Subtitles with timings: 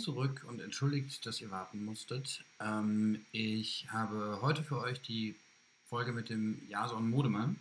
[0.00, 2.44] zurück und entschuldigt, dass ihr warten musstet.
[2.60, 5.36] Ähm, ich habe heute für euch die
[5.88, 7.56] Folge mit dem Jason Modemann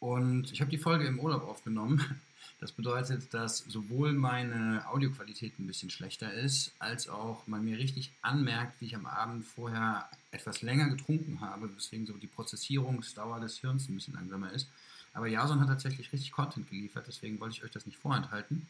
[0.00, 2.20] und ich habe die Folge im Urlaub aufgenommen.
[2.60, 8.10] Das bedeutet, dass sowohl meine Audioqualität ein bisschen schlechter ist, als auch man mir richtig
[8.20, 13.58] anmerkt, wie ich am Abend vorher etwas länger getrunken habe, weswegen so die Prozessierungsdauer des
[13.58, 14.68] Hirns ein bisschen langsamer ist.
[15.14, 18.66] Aber Jason hat tatsächlich richtig Content geliefert, deswegen wollte ich euch das nicht vorenthalten.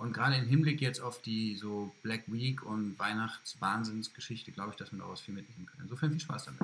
[0.00, 4.92] Und gerade im Hinblick jetzt auf die so Black Week und Weihnachtswahnsinnsgeschichte, glaube ich, dass
[4.92, 5.80] man daraus viel mitnehmen kann.
[5.82, 6.60] Insofern viel Spaß damit.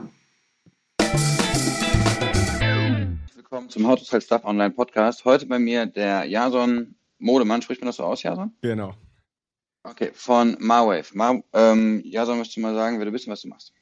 [3.35, 5.25] Willkommen zum How to Sell Stuff Online Podcast.
[5.25, 7.61] Heute bei mir der Jason Modemann.
[7.61, 8.55] Spricht man das so aus, Jason?
[8.63, 8.95] Genau.
[9.83, 11.09] Okay, von Marwave.
[11.15, 13.73] Mar ähm, Jason, möchtest du mal sagen, wer du bist und was du machst?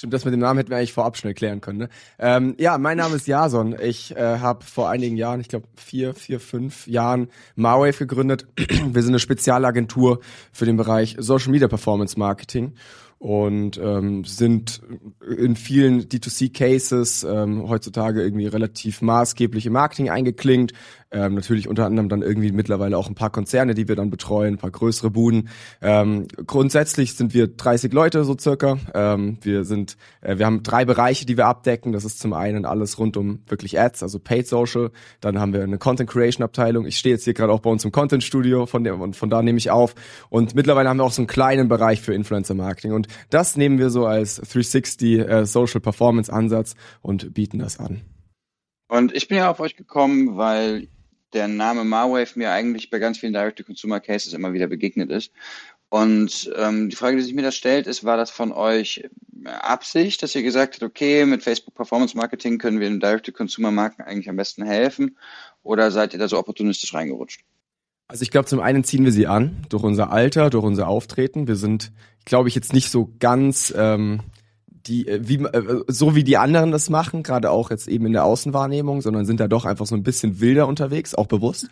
[0.00, 1.80] Stimmt, das mit dem Namen hätten wir eigentlich vorab schnell klären können.
[1.80, 1.88] Ne?
[2.18, 3.76] Ähm, ja, mein Name ist Jason.
[3.78, 8.46] Ich äh, habe vor einigen Jahren, ich glaube vier, vier, fünf Jahren Marwave gegründet.
[8.56, 10.20] wir sind eine Spezialagentur
[10.52, 12.72] für den Bereich Social Media Performance Marketing
[13.20, 14.80] und ähm, sind
[15.36, 20.72] in vielen D2C-Cases ähm, heutzutage irgendwie relativ maßgeblich im Marketing eingeklingt,
[21.12, 24.54] ähm, natürlich unter anderem dann irgendwie mittlerweile auch ein paar Konzerne, die wir dann betreuen,
[24.54, 25.48] ein paar größere Buden.
[25.82, 28.78] Ähm, grundsätzlich sind wir 30 Leute so circa.
[28.94, 31.92] Ähm, wir sind, äh, wir haben drei Bereiche, die wir abdecken.
[31.92, 34.92] Das ist zum einen alles rund um wirklich Ads, also Paid Social.
[35.20, 36.86] Dann haben wir eine Content Creation Abteilung.
[36.86, 39.30] Ich stehe jetzt hier gerade auch bei uns im Content Studio, von der und von
[39.30, 39.96] da nehme ich auf.
[40.28, 42.92] Und mittlerweile haben wir auch so einen kleinen Bereich für Influencer Marketing.
[42.92, 48.02] Und das nehmen wir so als 360 äh, Social Performance Ansatz und bieten das an.
[48.88, 50.88] Und ich bin ja auf euch gekommen, weil
[51.32, 55.32] der Name Marwave mir eigentlich bei ganz vielen Direct-to-Consumer-Cases immer wieder begegnet ist.
[55.88, 59.08] Und ähm, die Frage, die sich mir da stellt, ist, war das von euch
[59.44, 64.28] Absicht, dass ihr gesagt habt, okay, mit Facebook Performance Marketing können wir den Direct-to-Consumer-Marken eigentlich
[64.28, 65.16] am besten helfen?
[65.62, 67.42] Oder seid ihr da so opportunistisch reingerutscht?
[68.10, 71.46] Also ich glaube, zum einen ziehen wir sie an durch unser Alter, durch unser Auftreten.
[71.46, 71.92] Wir sind,
[72.24, 74.22] glaube ich, jetzt nicht so ganz ähm,
[74.66, 78.12] die, äh, wie, äh, so wie die anderen das machen, gerade auch jetzt eben in
[78.12, 81.68] der Außenwahrnehmung, sondern sind da doch einfach so ein bisschen wilder unterwegs, auch bewusst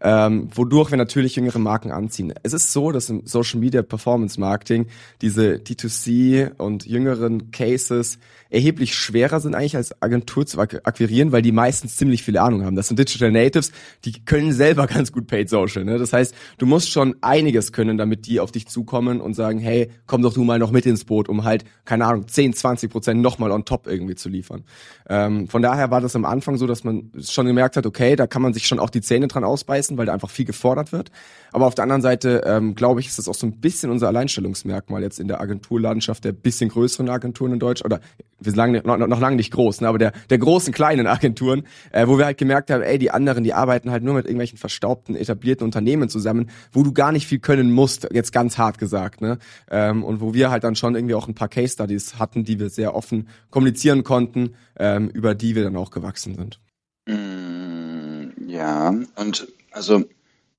[0.00, 2.32] ähm, wodurch wir natürlich jüngere Marken anziehen.
[2.42, 4.86] Es ist so, dass im Social Media Performance Marketing
[5.20, 8.18] diese D2C und jüngeren Cases
[8.50, 12.76] erheblich schwerer sind eigentlich als Agentur zu akquirieren, weil die meistens ziemlich viel Ahnung haben.
[12.76, 13.72] Das sind Digital Natives,
[14.04, 15.84] die können selber ganz gut Paid Social.
[15.84, 15.98] Ne?
[15.98, 19.90] Das heißt, du musst schon einiges können, damit die auf dich zukommen und sagen, hey,
[20.06, 23.22] komm doch du mal noch mit ins Boot, um halt, keine Ahnung, 10, 20 Prozent
[23.22, 24.64] nochmal on top irgendwie zu liefern.
[25.08, 28.26] Ähm, von daher war das am Anfang so, dass man schon gemerkt hat, okay, da
[28.26, 30.92] kann man sich schon auch die Zähne dran ausbeißen lassen, weil da einfach viel gefordert
[30.92, 31.10] wird.
[31.52, 34.08] Aber auf der anderen Seite, ähm, glaube ich, ist das auch so ein bisschen unser
[34.08, 38.00] Alleinstellungsmerkmal jetzt in der Agenturlandschaft der bisschen größeren Agenturen in Deutsch oder
[38.40, 42.06] wir sagen noch, noch lange nicht groß, ne, aber der, der großen kleinen Agenturen, äh,
[42.06, 45.14] wo wir halt gemerkt haben, ey, die anderen, die arbeiten halt nur mit irgendwelchen verstaubten,
[45.14, 49.38] etablierten Unternehmen zusammen, wo du gar nicht viel können musst, jetzt ganz hart gesagt, ne?
[49.70, 52.58] Ähm, und wo wir halt dann schon irgendwie auch ein paar Case Studies hatten, die
[52.58, 56.60] wir sehr offen kommunizieren konnten, ähm, über die wir dann auch gewachsen sind.
[57.06, 60.04] Mm, ja, und also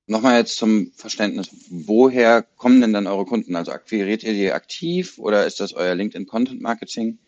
[0.07, 3.55] nochmal jetzt zum Verständnis, woher kommen denn dann eure Kunden?
[3.55, 7.19] Also akquiriert ihr die aktiv oder ist das euer LinkedIn Content Marketing?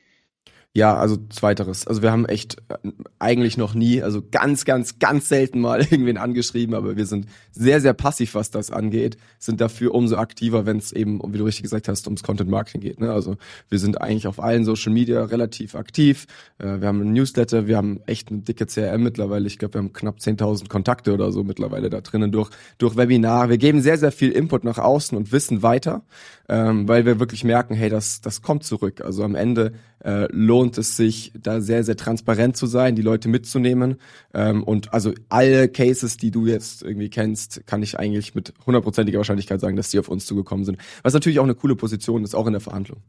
[0.75, 1.87] Ja, also zweiteres.
[1.87, 6.17] Also wir haben echt äh, eigentlich noch nie, also ganz, ganz, ganz selten mal irgendwen
[6.17, 10.75] angeschrieben, aber wir sind sehr, sehr passiv, was das angeht, sind dafür umso aktiver, wenn
[10.75, 12.99] es eben, wie du richtig gesagt hast, ums Content Marketing geht.
[12.99, 13.09] Ne?
[13.09, 13.37] Also
[13.69, 16.27] wir sind eigentlich auf allen Social Media relativ aktiv.
[16.57, 19.47] Äh, wir haben ein Newsletter, wir haben echt eine dicke CRM mittlerweile.
[19.47, 22.49] Ich glaube, wir haben knapp 10.000 Kontakte oder so mittlerweile da drinnen durch,
[22.79, 23.47] durch Webinar.
[23.47, 26.03] Wir geben sehr, sehr viel Input nach außen und Wissen weiter,
[26.49, 28.99] ähm, weil wir wirklich merken, hey, das, das kommt zurück.
[28.99, 29.71] Also am Ende
[30.03, 33.97] äh, lohnt es sich, da sehr, sehr transparent zu sein, die Leute mitzunehmen.
[34.33, 39.17] Ähm, und also alle Cases, die du jetzt irgendwie kennst, kann ich eigentlich mit hundertprozentiger
[39.17, 40.77] Wahrscheinlichkeit sagen, dass die auf uns zugekommen sind.
[41.03, 43.01] Was natürlich auch eine coole Position ist, auch in der Verhandlung.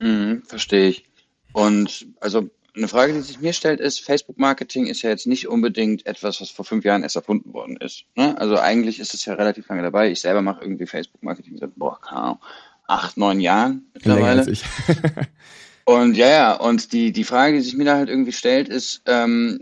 [0.00, 1.04] Mhm, verstehe ich.
[1.52, 6.06] Und also eine Frage, die sich mir stellt, ist, Facebook-Marketing ist ja jetzt nicht unbedingt
[6.06, 8.04] etwas, was vor fünf Jahren erst erfunden worden ist.
[8.14, 8.38] Ne?
[8.38, 10.10] Also eigentlich ist es ja relativ lange dabei.
[10.10, 12.38] Ich selber mache irgendwie Facebook-Marketing seit, boah, keine Ahnung,
[12.86, 14.46] acht, neun Jahren mittlerweile.
[15.88, 19.00] Und ja, ja, und die, die Frage, die sich mir da halt irgendwie stellt, ist,
[19.06, 19.58] ähm,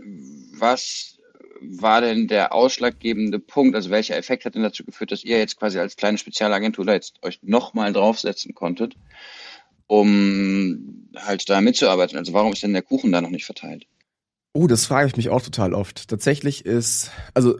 [0.51, 1.19] was
[1.61, 3.77] war denn der ausschlaggebende Punkt?
[3.77, 6.91] Also welcher Effekt hat denn dazu geführt, dass ihr jetzt quasi als kleine Spezialagentur da
[6.91, 8.97] jetzt euch nochmal draufsetzen konntet,
[9.87, 12.17] um halt da mitzuarbeiten?
[12.17, 13.87] Also warum ist denn der Kuchen da noch nicht verteilt?
[14.51, 16.09] Oh, das frage ich mich auch total oft.
[16.09, 17.57] Tatsächlich ist, also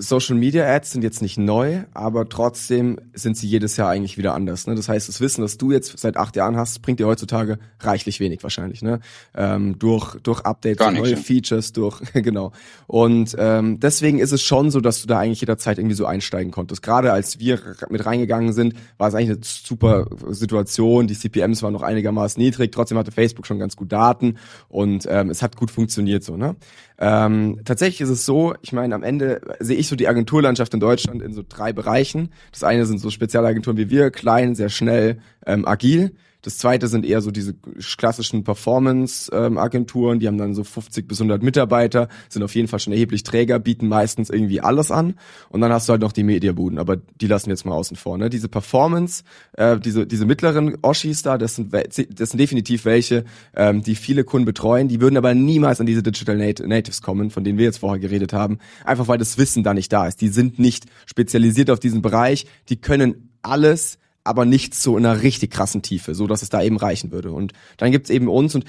[0.00, 4.32] Social Media Ads sind jetzt nicht neu, aber trotzdem sind sie jedes Jahr eigentlich wieder
[4.32, 4.66] anders.
[4.66, 4.76] Ne?
[4.76, 8.20] Das heißt, das Wissen, das du jetzt seit acht Jahren hast, bringt dir heutzutage reichlich
[8.20, 8.80] wenig wahrscheinlich.
[8.80, 9.00] Ne?
[9.34, 11.16] Ähm, durch durch Updates, nicht, neue.
[11.16, 12.52] Features, durch genau.
[12.86, 16.52] Und ähm, deswegen ist es schon so, dass du da eigentlich jederzeit irgendwie so einsteigen
[16.52, 16.82] konntest.
[16.82, 17.60] Gerade als wir
[17.90, 21.08] mit reingegangen sind, war es eigentlich eine super Situation.
[21.08, 22.70] Die CPMs waren noch einigermaßen niedrig.
[22.70, 24.36] Trotzdem hatte Facebook schon ganz gut Daten
[24.68, 26.36] und ähm, es hat gut funktioniert so.
[26.36, 26.54] Ne?
[27.00, 30.80] Ähm, tatsächlich ist es so, ich meine, am Ende sehe ich so die Agenturlandschaft in
[30.80, 32.30] Deutschland in so drei Bereichen.
[32.52, 36.16] Das eine sind so Spezialagenturen wie wir, klein, sehr schnell, ähm, agil.
[36.42, 41.42] Das zweite sind eher so diese klassischen Performance-Agenturen, die haben dann so 50 bis 100
[41.42, 45.14] Mitarbeiter, sind auf jeden Fall schon erheblich Träger, bieten meistens irgendwie alles an.
[45.48, 47.96] Und dann hast du halt noch die Mediabuden, aber die lassen wir jetzt mal außen
[47.96, 48.18] vor.
[48.18, 48.30] Ne?
[48.30, 49.24] Diese Performance,
[49.54, 53.24] äh, diese, diese mittleren Oshis da, das sind, das sind definitiv welche,
[53.56, 57.30] ähm, die viele Kunden betreuen, die würden aber niemals an diese Digital Nat Natives kommen,
[57.30, 60.20] von denen wir jetzt vorher geredet haben, einfach weil das Wissen da nicht da ist.
[60.20, 63.98] Die sind nicht spezialisiert auf diesen Bereich, die können alles,
[64.28, 67.32] aber nicht so in einer richtig krassen Tiefe, so dass es da eben reichen würde.
[67.32, 68.64] Und dann gibt's eben uns und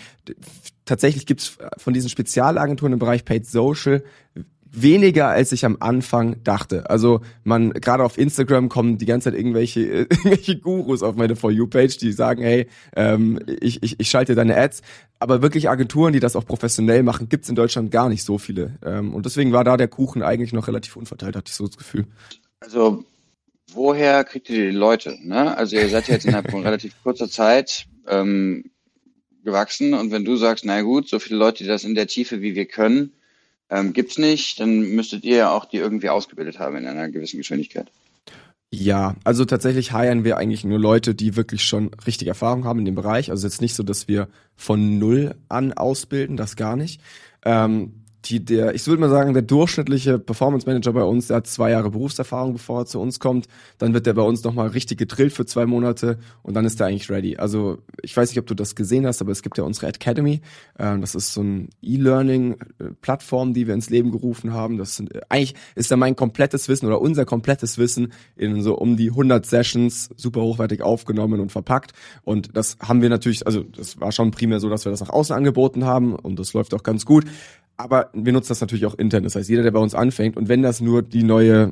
[0.86, 4.04] tatsächlich gibt's von diesen Spezialagenturen im Bereich Paid Social
[4.72, 6.90] weniger als ich am Anfang dachte.
[6.90, 11.52] Also man gerade auf Instagram kommen die ganze Zeit irgendwelche irgendwelche Gurus auf meine For
[11.52, 14.82] You Page, die sagen, hey, ähm, ich, ich, ich schalte deine Ads,
[15.20, 18.78] aber wirklich Agenturen, die das auch professionell machen, gibt's in Deutschland gar nicht so viele.
[18.86, 21.78] Ähm, und deswegen war da der Kuchen eigentlich noch relativ unverteilt, hatte ich so das
[21.78, 22.06] Gefühl.
[22.60, 23.06] Also,
[23.74, 25.18] woher kriegt ihr die Leute?
[25.21, 25.56] Ne?
[25.56, 28.66] Also, ihr seid ja jetzt innerhalb von relativ kurzer Zeit ähm,
[29.44, 32.42] gewachsen und wenn du sagst, na gut, so viele Leute, die das in der Tiefe
[32.42, 33.13] wie wir können,
[33.69, 37.38] ähm, gibt's nicht, dann müsstet ihr ja auch die irgendwie ausgebildet haben in einer gewissen
[37.38, 37.92] Geschwindigkeit.
[38.71, 42.86] Ja, also tatsächlich heiern wir eigentlich nur Leute, die wirklich schon richtig Erfahrung haben in
[42.86, 43.31] dem Bereich.
[43.31, 47.01] Also jetzt nicht so, dass wir von null an ausbilden, das gar nicht.
[47.44, 51.48] Ähm, die, der, ich würde mal sagen, der durchschnittliche Performance Manager bei uns, der hat
[51.48, 53.48] zwei Jahre Berufserfahrung, bevor er zu uns kommt.
[53.77, 56.88] Dann wird der bei uns nochmal richtig gedrillt für zwei Monate und dann ist er
[56.88, 57.38] eigentlich ready.
[57.38, 60.42] Also ich weiß nicht, ob du das gesehen hast, aber es gibt ja unsere Academy.
[60.77, 64.77] Ähm, das ist so ein E-Learning-Plattform, die wir ins Leben gerufen haben.
[64.77, 68.77] Das sind, äh, eigentlich ist da mein komplettes Wissen oder unser komplettes Wissen in so
[68.77, 71.94] um die 100 Sessions super hochwertig aufgenommen und verpackt.
[72.24, 75.10] Und das haben wir natürlich, also das war schon primär so, dass wir das nach
[75.10, 77.25] außen angeboten haben und das läuft auch ganz gut.
[77.80, 79.24] Aber wir nutzen das natürlich auch intern.
[79.24, 81.72] Das heißt, jeder, der bei uns anfängt und wenn das nur die neue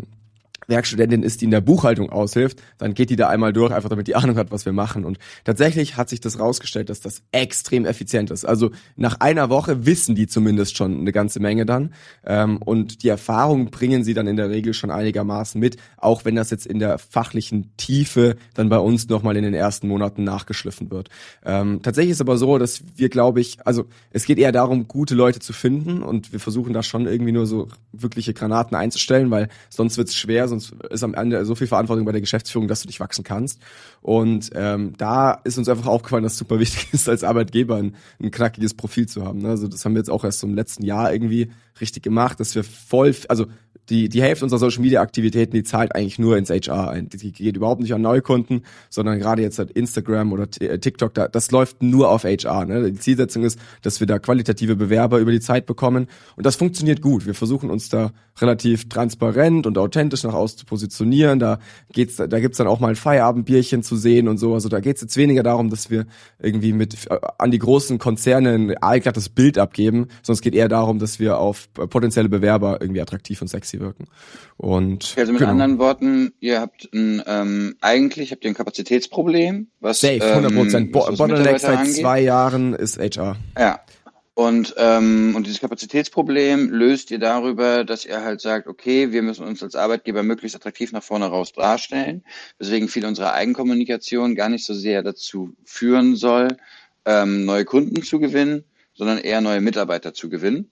[0.67, 4.07] Werkstudentin ist, die in der Buchhaltung aushilft, dann geht die da einmal durch, einfach damit
[4.07, 5.05] die Ahnung hat, was wir machen.
[5.05, 8.45] Und tatsächlich hat sich das rausgestellt, dass das extrem effizient ist.
[8.45, 11.93] Also nach einer Woche wissen die zumindest schon eine ganze Menge dann.
[12.25, 16.35] Ähm, und die Erfahrung bringen sie dann in der Regel schon einigermaßen mit, auch wenn
[16.35, 20.91] das jetzt in der fachlichen Tiefe dann bei uns nochmal in den ersten Monaten nachgeschliffen
[20.91, 21.09] wird.
[21.45, 25.15] Ähm, tatsächlich ist aber so, dass wir, glaube ich, also es geht eher darum, gute
[25.15, 29.49] Leute zu finden und wir versuchen da schon irgendwie nur so wirkliche Granaten einzustellen, weil
[29.69, 32.81] sonst wird es schwer, sonst ist am Ende so viel Verantwortung bei der Geschäftsführung, dass
[32.81, 33.61] du nicht wachsen kannst.
[34.01, 37.95] Und ähm, da ist uns einfach aufgefallen, dass es super wichtig ist, als Arbeitgeber ein,
[38.21, 39.39] ein knackiges Profil zu haben.
[39.39, 39.49] Ne?
[39.49, 42.63] Also das haben wir jetzt auch erst im letzten Jahr irgendwie richtig gemacht, dass wir
[42.63, 43.47] voll, also
[43.89, 47.09] die, die Hälfte unserer Social Media Aktivitäten, die zahlt eigentlich nur ins HR ein.
[47.09, 51.27] Die geht überhaupt nicht an Neukunden, sondern gerade jetzt halt Instagram oder äh, TikTok, da,
[51.27, 52.65] das läuft nur auf HR.
[52.65, 52.91] Ne?
[52.91, 56.07] Die Zielsetzung ist, dass wir da qualitative Bewerber über die Zeit bekommen.
[56.35, 57.25] Und das funktioniert gut.
[57.25, 61.39] Wir versuchen uns da relativ transparent und authentisch nach außen zu positionieren.
[61.39, 61.59] Da
[61.93, 64.53] geht's, da gibt's dann auch mal ein Feierabendbierchen zu sehen und so.
[64.53, 66.05] Also da geht's jetzt weniger darum, dass wir
[66.39, 70.67] irgendwie mit äh, an die großen Konzerne ein aalglattes Bild abgeben, sondern es geht eher
[70.67, 74.05] darum, dass wir auf äh, potenzielle Bewerber irgendwie attraktiv und sexy wirken.
[74.57, 75.51] Und Also mit genau.
[75.51, 80.87] anderen Worten, ihr habt ein, ähm, eigentlich habt ihr ein Kapazitätsproblem, was, Safe, 100 Prozent.
[80.87, 81.95] ähm, was das Bottleneck seit angeht.
[81.95, 83.37] zwei Jahren ist HR.
[83.57, 83.79] Ja.
[84.33, 89.43] Und, ähm, und dieses Kapazitätsproblem löst ihr darüber, dass ihr halt sagt, okay, wir müssen
[89.43, 92.23] uns als Arbeitgeber möglichst attraktiv nach vorne raus darstellen,
[92.59, 96.49] weswegen viel unserer Eigenkommunikation gar nicht so sehr dazu führen soll,
[97.05, 100.69] ähm, neue Kunden zu gewinnen, sondern eher neue Mitarbeiter zu gewinnen.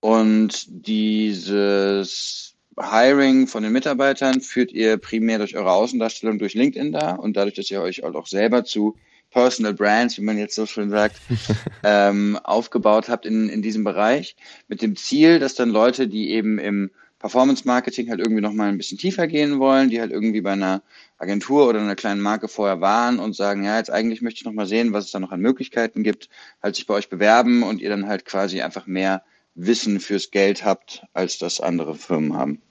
[0.00, 7.14] Und dieses Hiring von den Mitarbeitern führt ihr primär durch eure Außendarstellung durch LinkedIn da
[7.14, 8.96] und dadurch, dass ihr euch auch selber zu
[9.30, 11.20] Personal Brands, wie man jetzt so schön sagt,
[11.84, 14.36] ähm, aufgebaut habt in, in diesem Bereich,
[14.68, 18.76] mit dem Ziel, dass dann Leute, die eben im Performance Marketing halt irgendwie nochmal ein
[18.76, 20.82] bisschen tiefer gehen wollen, die halt irgendwie bei einer
[21.18, 24.66] Agentur oder einer kleinen Marke vorher waren und sagen, ja, jetzt eigentlich möchte ich nochmal
[24.66, 26.28] sehen, was es da noch an Möglichkeiten gibt,
[26.62, 29.24] halt sich bei euch bewerben und ihr dann halt quasi einfach mehr
[29.56, 32.62] Wissen fürs Geld habt, als das andere Firmen haben.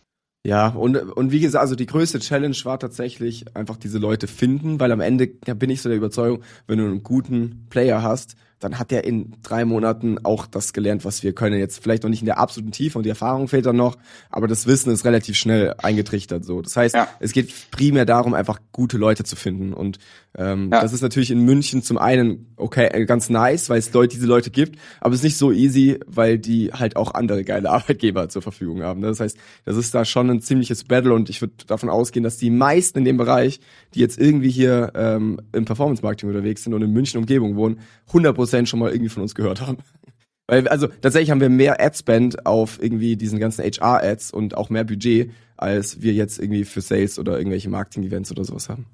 [0.46, 4.80] Ja, und, und wie gesagt, also die größte Challenge war tatsächlich einfach diese Leute finden,
[4.80, 8.36] weil am Ende ja, bin ich so der Überzeugung, wenn du einen guten Player hast,
[8.66, 11.60] dann hat er in drei Monaten auch das gelernt, was wir können.
[11.60, 13.96] Jetzt vielleicht noch nicht in der absoluten Tiefe und die Erfahrung fehlt dann noch,
[14.32, 16.44] aber das Wissen ist relativ schnell eingetrichtert.
[16.44, 17.08] So, das heißt, ja.
[17.20, 20.00] es geht primär darum, einfach gute Leute zu finden und
[20.36, 20.82] ähm, ja.
[20.82, 24.28] das ist natürlich in München zum einen okay äh, ganz nice, weil es Leute diese
[24.28, 28.28] Leute gibt, aber es ist nicht so easy, weil die halt auch andere geile Arbeitgeber
[28.30, 29.02] zur Verfügung haben.
[29.02, 29.08] Ne?
[29.08, 32.38] Das heißt, das ist da schon ein ziemliches Battle und ich würde davon ausgehen, dass
[32.38, 33.60] die meisten in dem Bereich,
[33.94, 37.80] die jetzt irgendwie hier ähm, im Performance Marketing unterwegs sind und in München Umgebung wohnen,
[38.12, 39.78] 100% schon mal irgendwie von uns gehört haben.
[40.48, 44.84] Weil, also tatsächlich haben wir mehr Adspend auf irgendwie diesen ganzen HR-Ads und auch mehr
[44.84, 48.86] Budget, als wir jetzt irgendwie für Sales oder irgendwelche Marketing-Events oder sowas haben.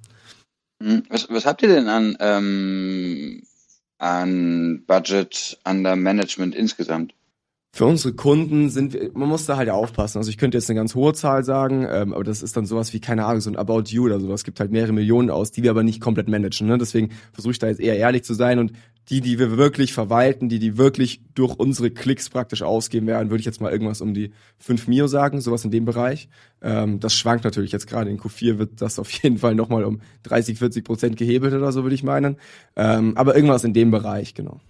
[0.81, 3.43] Hm, was, was habt ihr denn an, ähm,
[3.97, 7.13] an Budget under Management insgesamt?
[7.73, 10.17] für unsere Kunden sind wir, man muss da halt aufpassen.
[10.17, 12.91] Also ich könnte jetzt eine ganz hohe Zahl sagen, ähm, aber das ist dann sowas
[12.91, 14.41] wie, keine Ahnung, so ein About You oder sowas.
[14.41, 16.67] Es gibt halt mehrere Millionen aus, die wir aber nicht komplett managen.
[16.67, 16.77] Ne?
[16.77, 18.73] Deswegen versuche ich da jetzt eher ehrlich zu sein und
[19.09, 23.39] die, die wir wirklich verwalten, die, die wirklich durch unsere Klicks praktisch ausgeben werden, würde
[23.39, 26.29] ich jetzt mal irgendwas um die 5 Mio sagen, sowas in dem Bereich.
[26.61, 30.01] Ähm, das schwankt natürlich jetzt gerade in Q4 wird das auf jeden Fall nochmal um
[30.23, 32.37] 30, 40 Prozent gehebelt oder so, würde ich meinen.
[32.75, 34.61] Ähm, aber irgendwas in dem Bereich, genau.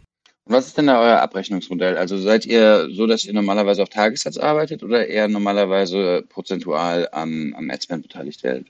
[0.45, 1.97] Was ist denn da euer Abrechnungsmodell?
[1.97, 7.53] Also seid ihr so, dass ihr normalerweise auf Tagessatz arbeitet oder eher normalerweise prozentual am,
[7.55, 8.67] am Adspend beteiligt werdet?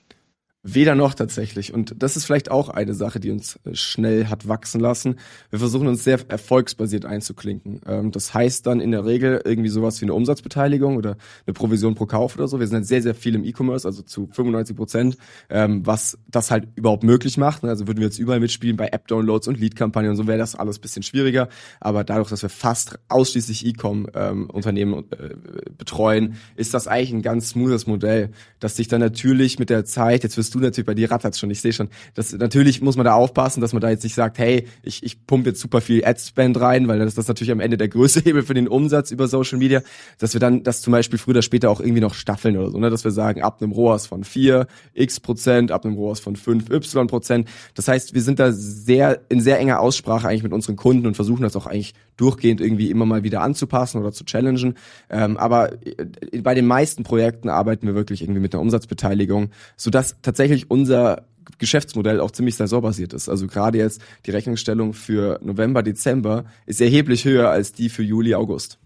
[0.64, 1.74] Weder noch tatsächlich.
[1.74, 5.16] Und das ist vielleicht auch eine Sache, die uns äh, schnell hat wachsen lassen.
[5.50, 7.80] Wir versuchen uns sehr erfolgsbasiert einzuklinken.
[7.84, 11.16] Ähm, das heißt dann in der Regel irgendwie sowas wie eine Umsatzbeteiligung oder
[11.46, 12.60] eine Provision pro Kauf oder so.
[12.60, 15.16] Wir sind halt sehr, sehr viel im E-Commerce, also zu 95 Prozent,
[15.50, 17.64] ähm, was das halt überhaupt möglich macht.
[17.64, 20.78] Also würden wir jetzt überall mitspielen bei App-Downloads und Lead-Kampagnen und so wäre das alles
[20.78, 21.48] bisschen schwieriger.
[21.80, 27.48] Aber dadurch, dass wir fast ausschließlich E-Com-Unternehmen ähm, äh, betreuen, ist das eigentlich ein ganz
[27.48, 31.10] smoothes Modell, dass sich dann natürlich mit der Zeit, jetzt wirst du natürlich, bei dir
[31.10, 31.88] rattert's schon, ich sehe schon.
[32.14, 35.26] Das, natürlich muss man da aufpassen, dass man da jetzt nicht sagt, hey, ich, ich
[35.26, 38.42] pumpe jetzt super viel Ad-Spend rein, weil das, das natürlich am Ende der größte Hebel
[38.42, 39.82] für den Umsatz über Social Media,
[40.18, 42.78] dass wir dann das zum Beispiel früher oder später auch irgendwie noch staffeln oder so,
[42.78, 42.90] ne?
[42.90, 46.70] dass wir sagen, ab einem ROAS von 4 x Prozent, ab einem ROAS von 5
[46.70, 47.48] y Prozent.
[47.74, 51.14] Das heißt, wir sind da sehr, in sehr enger Aussprache eigentlich mit unseren Kunden und
[51.14, 54.74] versuchen das auch eigentlich durchgehend irgendwie immer mal wieder anzupassen oder zu challengen.
[55.10, 60.16] Ähm, aber äh, bei den meisten Projekten arbeiten wir wirklich irgendwie mit einer Umsatzbeteiligung, sodass
[60.22, 61.26] tatsächlich unser
[61.58, 63.28] Geschäftsmodell auch ziemlich saisorbasiert ist.
[63.28, 68.34] Also gerade jetzt die Rechnungsstellung für November, Dezember ist erheblich höher als die für Juli,
[68.34, 68.78] August.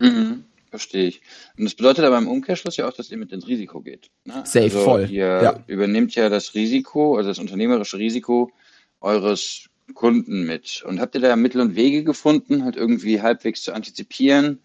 [0.00, 1.20] Mhm, verstehe ich.
[1.58, 4.10] Und das bedeutet aber im Umkehrschluss ja auch, dass ihr mit ins Risiko geht.
[4.24, 4.42] Ne?
[4.44, 5.10] Safe, also voll.
[5.10, 5.64] Ihr ja.
[5.66, 8.50] übernimmt ja das Risiko, also das unternehmerische Risiko
[9.00, 10.84] eures Kunden mit.
[10.86, 14.60] Und habt ihr da Mittel und Wege gefunden, halt irgendwie halbwegs zu antizipieren,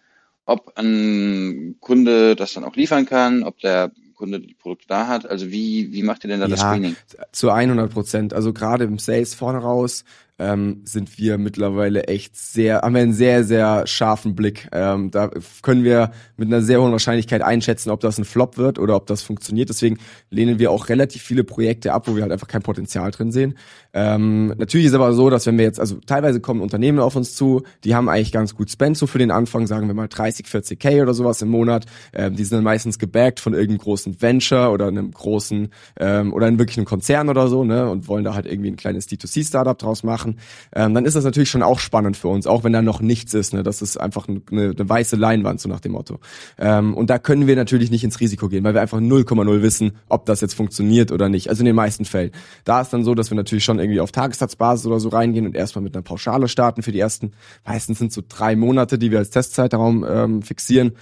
[0.45, 5.27] ob ein Kunde das dann auch liefern kann, ob der Kunde die Produkte da hat?
[5.27, 6.95] Also wie, wie macht ihr denn da ja, das Screening?
[7.31, 8.33] Zu 100 Prozent.
[8.35, 10.03] Also gerade im Sales vorne raus
[10.37, 14.67] ähm, sind wir mittlerweile echt sehr, haben wir einen sehr, sehr scharfen Blick.
[14.71, 15.31] Ähm, da
[15.63, 19.07] können wir mit einer sehr hohen Wahrscheinlichkeit einschätzen, ob das ein Flop wird oder ob
[19.07, 19.69] das funktioniert.
[19.69, 19.97] Deswegen
[20.29, 23.57] lehnen wir auch relativ viele Projekte ab, wo wir halt einfach kein Potenzial drin sehen.
[23.93, 27.35] Ähm, natürlich ist aber so, dass wenn wir jetzt, also teilweise kommen Unternehmen auf uns
[27.35, 30.47] zu, die haben eigentlich ganz gut Spend so für den Anfang, sagen wir mal 30,
[30.47, 31.85] 40 K oder sowas im Monat.
[32.13, 35.69] Ähm, die sind dann meistens gebackt von irgendeinem großen Venture oder einem großen
[35.99, 39.77] ähm, oder einem Konzern oder so, ne, und wollen da halt irgendwie ein kleines D2C-Startup
[39.77, 40.37] draus machen machen,
[40.75, 43.33] ähm, dann ist das natürlich schon auch spannend für uns, auch wenn da noch nichts
[43.33, 43.53] ist.
[43.53, 43.63] Ne?
[43.63, 46.19] Das ist einfach eine, eine weiße Leinwand, so nach dem Motto.
[46.57, 49.93] Ähm, und da können wir natürlich nicht ins Risiko gehen, weil wir einfach 0,0 wissen,
[50.09, 51.49] ob das jetzt funktioniert oder nicht.
[51.49, 52.31] Also in den meisten Fällen.
[52.63, 55.55] Da ist dann so, dass wir natürlich schon irgendwie auf Tagessatzbasis oder so reingehen und
[55.55, 57.31] erstmal mit einer Pauschale starten für die ersten,
[57.65, 60.93] meistens sind so drei Monate, die wir als Testzeitraum ähm, fixieren.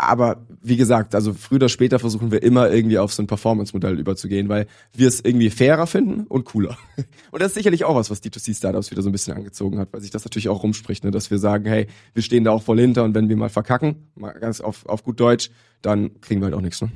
[0.00, 3.98] Aber wie gesagt, also früher oder später versuchen wir immer irgendwie auf so ein Performance-Modell
[3.98, 6.78] überzugehen, weil wir es irgendwie fairer finden und cooler.
[7.30, 10.00] Und das ist sicherlich auch was, was D2C-Startups wieder so ein bisschen angezogen hat, weil
[10.00, 11.10] sich das natürlich auch rumspricht, ne?
[11.10, 14.08] dass wir sagen, hey, wir stehen da auch voll hinter und wenn wir mal verkacken,
[14.14, 15.50] mal ganz auf, auf gut Deutsch,
[15.82, 16.80] dann kriegen wir halt auch nichts.
[16.80, 16.90] Ne?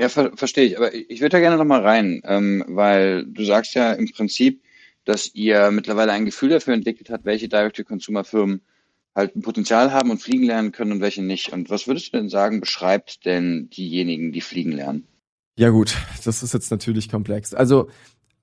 [0.00, 0.78] Ja, ver verstehe ich.
[0.78, 4.62] Aber ich würde da gerne noch mal rein, ähm, weil du sagst ja im Prinzip,
[5.04, 8.62] dass ihr mittlerweile ein Gefühl dafür entwickelt habt, welche Direct-to-Consumer-Firmen
[9.14, 11.52] halt ein Potenzial haben und fliegen lernen können und welche nicht.
[11.52, 15.06] Und was würdest du denn sagen, beschreibt denn diejenigen, die fliegen lernen?
[15.58, 17.52] Ja gut, das ist jetzt natürlich komplex.
[17.52, 17.90] Also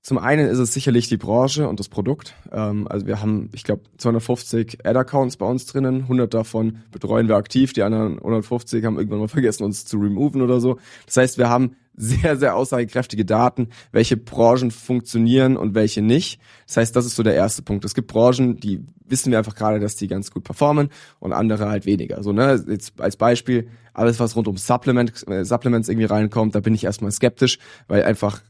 [0.08, 2.34] zum einen ist es sicherlich die Branche und das Produkt.
[2.50, 6.04] Ähm, also wir haben, ich glaube, 250 Ad-Accounts bei uns drinnen.
[6.04, 7.74] 100 davon betreuen wir aktiv.
[7.74, 10.78] Die anderen 150 haben irgendwann mal vergessen, uns zu removen oder so.
[11.04, 16.40] Das heißt, wir haben sehr, sehr aussagekräftige Daten, welche Branchen funktionieren und welche nicht.
[16.66, 17.84] Das heißt, das ist so der erste Punkt.
[17.84, 20.88] Es gibt Branchen, die wissen wir einfach gerade, dass die ganz gut performen
[21.18, 22.22] und andere halt weniger.
[22.22, 26.60] So, ne, jetzt als Beispiel, alles was rund um Supplement, äh, Supplements irgendwie reinkommt, da
[26.60, 28.40] bin ich erstmal skeptisch, weil einfach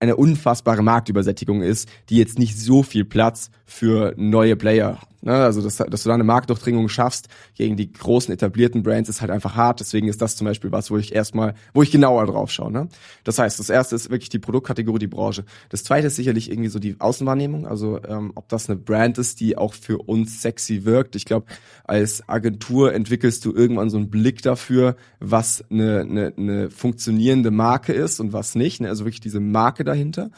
[0.00, 4.98] eine unfassbare Marktübersättigung ist, die jetzt nicht so viel Platz für neue Player.
[5.26, 5.34] Ne?
[5.34, 9.32] Also, dass, dass du da eine Marktdurchdringung schaffst gegen die großen etablierten Brands ist halt
[9.32, 9.80] einfach hart.
[9.80, 12.70] Deswegen ist das zum Beispiel was, wo ich erstmal, wo ich genauer drauf schaue.
[12.70, 12.88] Ne?
[13.24, 15.44] Das heißt, das erste ist wirklich die Produktkategorie, die Branche.
[15.68, 17.66] Das zweite ist sicherlich irgendwie so die Außenwahrnehmung.
[17.66, 21.16] Also, ähm, ob das eine Brand ist, die auch für uns sexy wirkt.
[21.16, 21.46] Ich glaube,
[21.84, 27.92] als Agentur entwickelst du irgendwann so einen Blick dafür, was eine, eine, eine funktionierende Marke
[27.92, 28.80] ist und was nicht.
[28.80, 28.88] Ne?
[28.88, 30.30] Also wirklich diese Marke dahinter.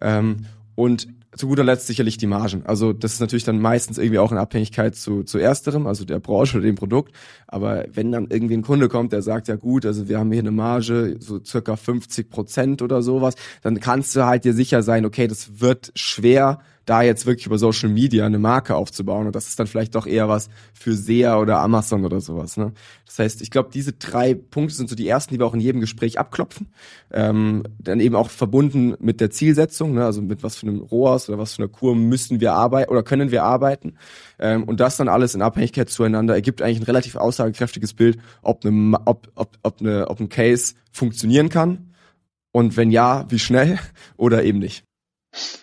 [0.00, 2.62] Ähm, und zu guter Letzt sicherlich die Margen.
[2.66, 6.18] Also das ist natürlich dann meistens irgendwie auch in Abhängigkeit zu, zu ersterem, also der
[6.18, 7.14] Branche oder dem Produkt.
[7.46, 10.42] Aber wenn dann irgendwie ein Kunde kommt, der sagt, ja gut, also wir haben hier
[10.42, 15.06] eine Marge, so circa 50 Prozent oder sowas, dann kannst du halt dir sicher sein,
[15.06, 19.26] okay, das wird schwer, da jetzt wirklich über Social Media eine Marke aufzubauen.
[19.26, 22.56] Und das ist dann vielleicht doch eher was für SEA oder Amazon oder sowas.
[22.56, 22.72] Ne?
[23.06, 25.60] Das heißt, ich glaube, diese drei Punkte sind so die ersten, die wir auch in
[25.60, 26.68] jedem Gespräch abklopfen.
[27.12, 30.04] Ähm, dann eben auch verbunden mit der Zielsetzung, ne?
[30.04, 33.02] also mit was für einem ROAS oder was für einer Kur müssen wir arbeiten oder
[33.02, 33.94] können wir arbeiten.
[34.38, 38.64] Ähm, und das dann alles in Abhängigkeit zueinander ergibt eigentlich ein relativ aussagekräftiges Bild, ob,
[38.64, 41.92] eine, ob, ob, ob, eine, ob ein Case funktionieren kann.
[42.52, 43.78] Und wenn ja, wie schnell
[44.16, 44.84] oder eben nicht.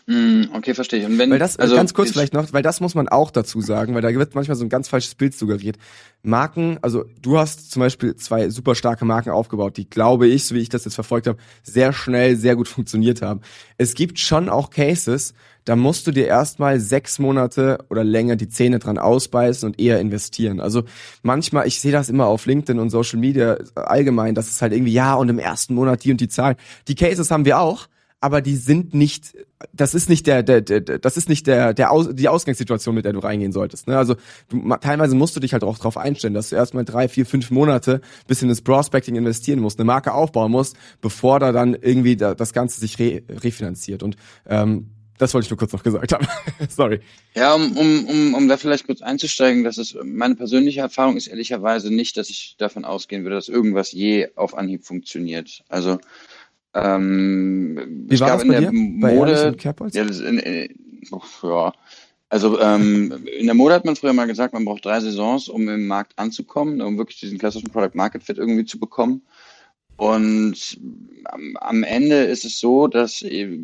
[0.07, 1.05] Hm, okay, verstehe ich.
[1.05, 3.61] Und wenn, weil das, also ganz kurz vielleicht noch, weil das muss man auch dazu
[3.61, 5.77] sagen, weil da wird manchmal so ein ganz falsches Bild suggeriert.
[6.23, 10.55] Marken, also du hast zum Beispiel zwei super starke Marken aufgebaut, die glaube ich, so
[10.55, 13.41] wie ich das jetzt verfolgt habe, sehr schnell, sehr gut funktioniert haben.
[13.77, 15.35] Es gibt schon auch Cases,
[15.65, 19.99] da musst du dir erstmal sechs Monate oder länger die Zähne dran ausbeißen und eher
[19.99, 20.59] investieren.
[20.59, 20.83] Also
[21.21, 24.93] manchmal, ich sehe das immer auf LinkedIn und Social Media allgemein, dass es halt irgendwie,
[24.93, 26.55] ja, und im ersten Monat die und die Zahlen.
[26.87, 27.87] Die Cases haben wir auch
[28.21, 29.37] aber die sind nicht,
[29.71, 33.05] das ist nicht der, der, der das ist nicht der, der Aus, die Ausgangssituation, mit
[33.05, 33.87] der du reingehen solltest.
[33.87, 33.97] Ne?
[33.97, 34.15] Also
[34.49, 37.49] du, teilweise musst du dich halt auch darauf einstellen, dass du erstmal drei, vier, fünf
[37.49, 42.17] Monate bis in das Prospecting investieren musst, eine Marke aufbauen musst, bevor da dann irgendwie
[42.17, 44.03] da, das Ganze sich re, refinanziert.
[44.03, 46.25] Und ähm, das wollte ich nur kurz noch gesagt haben.
[46.69, 47.01] Sorry.
[47.35, 51.27] Ja, um, um, um, um da vielleicht kurz einzusteigen, das ist meine persönliche Erfahrung ist
[51.27, 55.63] ehrlicherweise nicht, dass ich davon ausgehen würde, dass irgendwas je auf Anhieb funktioniert.
[55.67, 55.99] Also
[56.73, 58.71] ähm, Wie war das bei dir?
[58.71, 60.75] Mode, ja, das in, in,
[61.43, 61.73] ja,
[62.29, 65.67] also ähm, in der Mode hat man früher mal gesagt, man braucht drei Saisons, um
[65.67, 69.23] im Markt anzukommen, um wirklich diesen klassischen Product Market Fit irgendwie zu bekommen.
[69.97, 70.79] Und
[71.25, 73.59] am, am Ende ist es so, dass äh,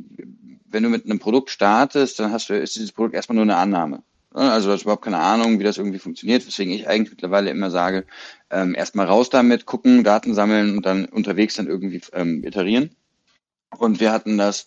[0.69, 3.55] wenn du mit einem Produkt startest, dann hast du, ist dieses Produkt erstmal nur eine
[3.55, 4.03] Annahme.
[4.35, 7.71] Also du hast überhaupt keine Ahnung, wie das irgendwie funktioniert, weswegen ich eigentlich mittlerweile immer
[7.71, 8.05] sage,
[8.49, 12.95] ähm, erstmal raus damit, gucken, Daten sammeln und dann unterwegs dann irgendwie ähm, iterieren.
[13.77, 14.65] Und wir hatten das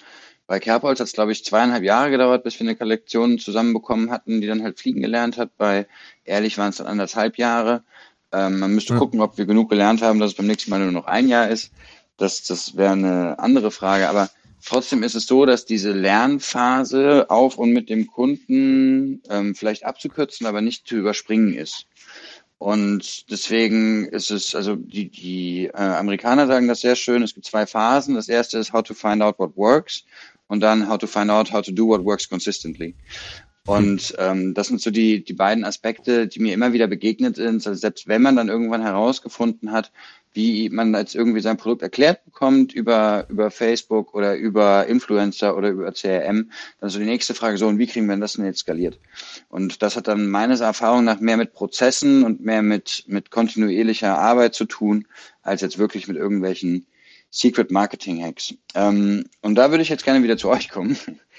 [0.49, 4.41] bei Kerbholz hat es, glaube ich, zweieinhalb Jahre gedauert, bis wir eine Kollektion zusammenbekommen hatten,
[4.41, 5.55] die dann halt fliegen gelernt hat.
[5.59, 5.87] Bei
[6.25, 7.85] Ehrlich waren es dann anderthalb Jahre.
[8.33, 8.99] Ähm, man müsste ja.
[8.99, 11.49] gucken, ob wir genug gelernt haben, dass es beim nächsten Mal nur noch ein Jahr
[11.49, 11.71] ist.
[12.17, 14.09] Das, das wäre eine andere Frage.
[14.09, 14.31] Aber
[14.65, 20.47] trotzdem ist es so, dass diese Lernphase auf und mit dem Kunden ähm, vielleicht abzukürzen,
[20.47, 21.87] aber nicht zu überspringen ist.
[22.59, 27.47] Und deswegen ist es, also die, die äh, Amerikaner sagen das sehr schön, es gibt
[27.47, 28.17] zwei Phasen.
[28.17, 30.05] Das erste ist how to find out what works
[30.49, 32.97] und dann how to find out how to do what works consistently.
[33.69, 37.67] Und ähm, das sind so die, die beiden Aspekte, die mir immer wieder begegnet sind.
[37.67, 39.93] Also selbst wenn man dann irgendwann herausgefunden hat,
[40.33, 45.71] wie man jetzt irgendwie sein Produkt erklärt bekommt über, über Facebook oder über Influencer oder
[45.71, 48.61] über CRM, dann so die nächste Frage so, und wie kriegen wir das denn jetzt
[48.61, 48.99] skaliert?
[49.49, 54.19] Und das hat dann meines Erfahrung nach mehr mit Prozessen und mehr mit, mit kontinuierlicher
[54.19, 55.07] Arbeit zu tun,
[55.43, 56.87] als jetzt wirklich mit irgendwelchen
[57.31, 58.55] Secret Marketing Hacks.
[58.75, 60.97] Ähm, und da würde ich jetzt gerne wieder zu euch kommen,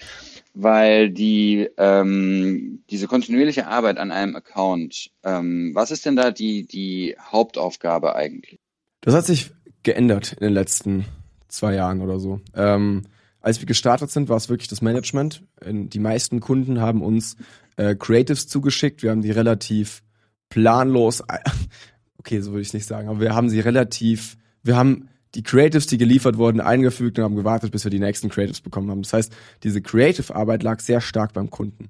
[0.54, 6.66] weil die ähm, diese kontinuierliche Arbeit an einem Account, ähm, was ist denn da die
[6.66, 8.60] die Hauptaufgabe eigentlich?
[9.02, 9.52] Das hat sich
[9.84, 11.06] geändert in den letzten
[11.48, 12.42] zwei Jahren oder so.
[12.54, 13.04] Ähm,
[13.42, 15.44] als wir gestartet sind, war es wirklich das Management.
[15.66, 17.38] Die meisten Kunden haben uns
[17.78, 19.02] äh, Creatives zugeschickt.
[19.02, 20.04] Wir haben die relativ
[20.50, 21.24] planlos,
[22.18, 25.88] okay, so würde ich nicht sagen, aber wir haben sie relativ, wir haben die Creatives,
[25.88, 29.04] die geliefert wurden, eingefügt und haben gewartet, bis wir die nächsten Creatives bekommen haben.
[29.04, 29.34] Das heißt,
[29.64, 31.90] diese Creative-Arbeit lag sehr stark beim Kunden.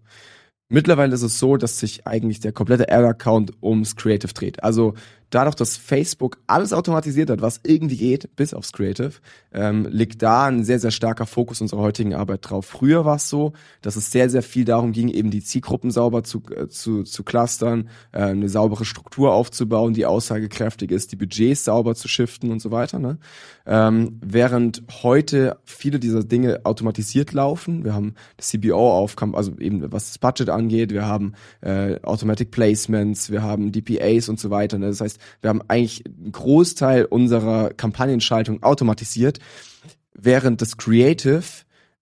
[0.67, 4.63] Mittlerweile ist es so, dass sich eigentlich der komplette Ad-Account ums Creative dreht.
[4.63, 4.93] Also
[5.29, 9.11] dadurch, dass Facebook alles automatisiert hat, was irgendwie geht, bis aufs Creative,
[9.53, 12.65] ähm, liegt da ein sehr, sehr starker Fokus unserer heutigen Arbeit drauf.
[12.65, 16.23] Früher war es so, dass es sehr, sehr viel darum ging, eben die Zielgruppen sauber
[16.23, 21.65] zu, äh, zu, zu clustern, äh, eine saubere Struktur aufzubauen, die aussagekräftig ist, die Budgets
[21.65, 22.99] sauber zu shiften und so weiter.
[22.99, 23.17] Ne?
[23.65, 27.83] Ähm, während heute viele dieser Dinge automatisiert laufen.
[27.83, 32.51] Wir haben das CBO aufkam, also eben was das Budget angeht, wir haben äh, Automatic
[32.51, 34.77] Placements, wir haben DPAs und so weiter.
[34.77, 34.87] Ne?
[34.87, 39.39] Das heißt, wir haben eigentlich einen Großteil unserer Kampagnenschaltung automatisiert,
[40.13, 41.43] während das Creative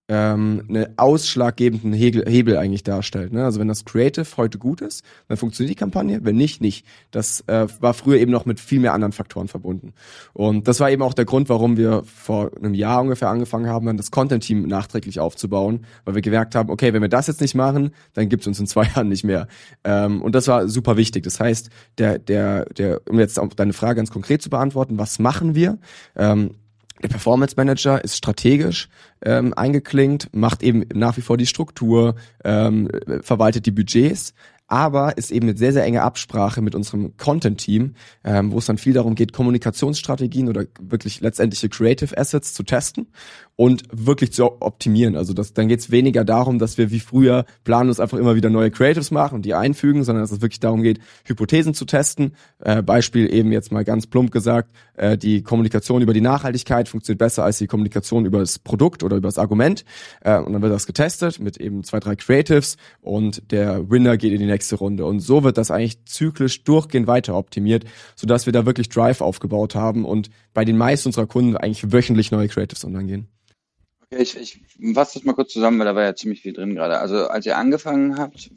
[0.10, 3.34] ähm, eine ausschlaggebenden Hebel, Hebel eigentlich darstellt.
[3.34, 3.44] Ne?
[3.44, 6.86] Also wenn das Creative heute gut ist, dann funktioniert die Kampagne, wenn nicht, nicht.
[7.12, 9.94] Das äh, war früher eben noch mit viel mehr anderen Faktoren verbunden.
[10.34, 13.86] Und das war eben auch der Grund, warum wir vor einem Jahr ungefähr angefangen haben,
[13.86, 17.56] dann das Content-Team nachträglich aufzubauen, weil wir gemerkt haben, okay, wenn wir das jetzt nicht
[17.56, 19.48] machen, dann gibt's uns in zwei Jahren nicht mehr.
[19.84, 21.24] Ähm, und das war super wichtig.
[21.24, 25.20] Das heißt, der, der, der, um jetzt auf deine Frage ganz konkret zu beantworten, was
[25.20, 25.80] machen wir?
[26.16, 26.52] Ähm,
[27.02, 28.90] der Performance Manager ist strategisch
[29.24, 32.90] ähm, eingeklinkt, macht eben nach wie vor die Struktur, ähm,
[33.22, 34.34] verwaltet die Budgets,
[34.68, 38.78] aber ist eben mit sehr, sehr enger Absprache mit unserem Content-Team, ähm, wo es dann
[38.78, 43.08] viel darum geht, Kommunikationsstrategien oder wirklich letztendliche Creative Assets zu testen
[43.58, 45.18] und wirklich zu optimieren.
[45.18, 48.52] Also das, dann geht es weniger darum, dass wir wie früher planlos einfach immer wieder
[48.52, 52.36] neue Creatives machen und die einfügen, sondern dass es wirklich darum geht, Hypothesen zu testen.
[52.60, 57.18] Äh, Beispiel eben jetzt mal ganz plump gesagt, äh, die Kommunikation über die Nachhaltigkeit funktioniert
[57.18, 59.86] besser als die Kommunikation über das Produkt oder über das Argument.
[60.22, 64.34] Äh, und dann wird das getestet mit eben zwei, drei Creatives und der Winner geht
[64.34, 65.04] in die nächste Runde.
[65.06, 69.74] Und so wird das eigentlich zyklisch durchgehend weiter optimiert, sodass wir da wirklich Drive aufgebaut
[69.74, 73.28] haben und bei den meisten unserer Kunden eigentlich wöchentlich neue Creatives online gehen.
[74.10, 74.60] Okay, ich, ich
[74.94, 77.00] fasse das mal kurz zusammen, weil da war ja ziemlich viel drin gerade.
[77.00, 78.50] Also als ihr angefangen habt,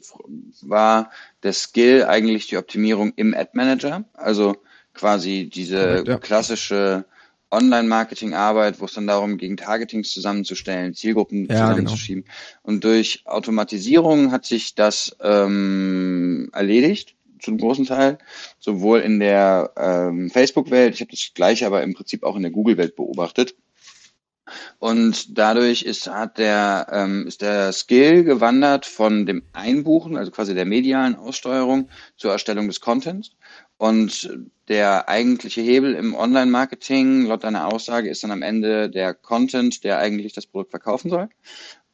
[0.61, 1.11] war
[1.43, 4.55] der Skill eigentlich die Optimierung im Ad Manager, also
[4.93, 6.17] quasi diese ja.
[6.17, 7.05] klassische
[7.51, 12.23] Online-Marketing-Arbeit, wo es dann darum ging, Targetings zusammenzustellen, Zielgruppen ja, zusammenzuschieben.
[12.23, 12.33] Genau.
[12.63, 18.19] Und durch Automatisierung hat sich das ähm, erledigt zum großen Teil,
[18.59, 22.51] sowohl in der ähm, Facebook-Welt, ich habe das gleiche aber im Prinzip auch in der
[22.51, 23.55] Google-Welt beobachtet.
[24.79, 30.53] Und dadurch ist, hat der, ähm, ist der Skill gewandert von dem Einbuchen, also quasi
[30.53, 33.31] der medialen Aussteuerung, zur Erstellung des Contents.
[33.77, 34.29] Und
[34.67, 39.97] der eigentliche Hebel im Online-Marketing, laut deiner Aussage, ist dann am Ende der Content, der
[39.97, 41.29] eigentlich das Produkt verkaufen soll.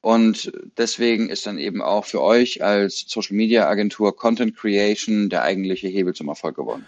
[0.01, 5.43] Und deswegen ist dann eben auch für euch als Social Media Agentur Content Creation der
[5.43, 6.85] eigentliche Hebel zum Erfolg geworden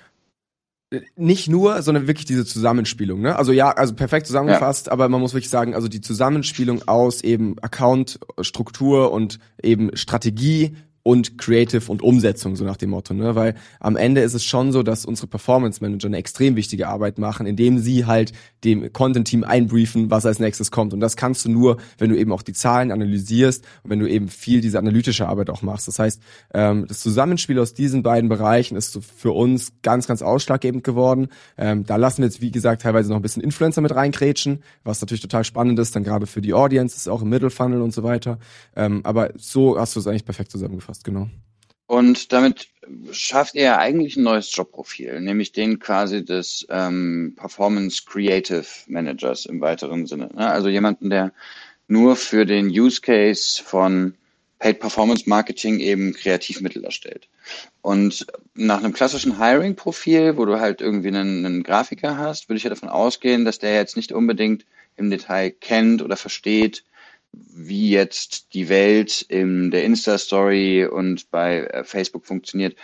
[1.16, 3.22] nicht nur, sondern wirklich diese Zusammenspielung.
[3.22, 3.36] Ne?
[3.36, 4.92] Also ja, also perfekt zusammengefasst, ja.
[4.92, 10.76] aber man muss wirklich sagen, also die Zusammenspielung aus eben Account, Struktur und eben Strategie
[11.10, 13.34] und Creative und Umsetzung, so nach dem Motto, ne?
[13.34, 17.18] Weil am Ende ist es schon so, dass unsere Performance Manager eine extrem wichtige Arbeit
[17.18, 18.32] machen, indem sie halt
[18.64, 20.94] dem Content-Team einbriefen, was als nächstes kommt.
[20.94, 24.08] Und das kannst du nur, wenn du eben auch die Zahlen analysierst und wenn du
[24.08, 25.88] eben viel diese analytische Arbeit auch machst.
[25.88, 26.22] Das heißt,
[26.54, 31.30] ähm, das Zusammenspiel aus diesen beiden Bereichen ist für uns ganz, ganz ausschlaggebend geworden.
[31.58, 35.02] Ähm, da lassen wir jetzt, wie gesagt, teilweise noch ein bisschen Influencer mit reinkrätschen, was
[35.02, 38.04] natürlich total spannend ist, dann gerade für die Audiences, auch im Middle Funnel und so
[38.04, 38.38] weiter.
[38.76, 41.30] Ähm, aber so hast du es eigentlich perfekt zusammengefasst zusammengefasst, genau.
[41.88, 42.68] Und damit
[43.12, 49.62] schafft ihr eigentlich ein neues Jobprofil, nämlich den quasi des ähm, Performance Creative Managers im
[49.62, 50.30] weiteren Sinne.
[50.34, 50.48] Ne?
[50.48, 51.32] Also jemanden, der
[51.88, 54.14] nur für den Use Case von
[54.60, 57.28] Paid Performance Marketing eben Kreativmittel erstellt.
[57.82, 62.64] Und nach einem klassischen Hiring-Profil, wo du halt irgendwie einen, einen Grafiker hast, würde ich
[62.64, 64.66] ja davon ausgehen, dass der jetzt nicht unbedingt
[64.98, 66.84] im Detail kennt oder versteht,
[67.32, 72.76] wie jetzt die Welt in der Insta-Story und bei äh, Facebook funktioniert.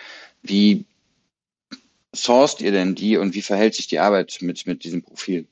[0.42, 0.86] Wie
[2.14, 5.48] sourced ihr denn die und wie verhält sich die Arbeit mit, mit diesem Profil?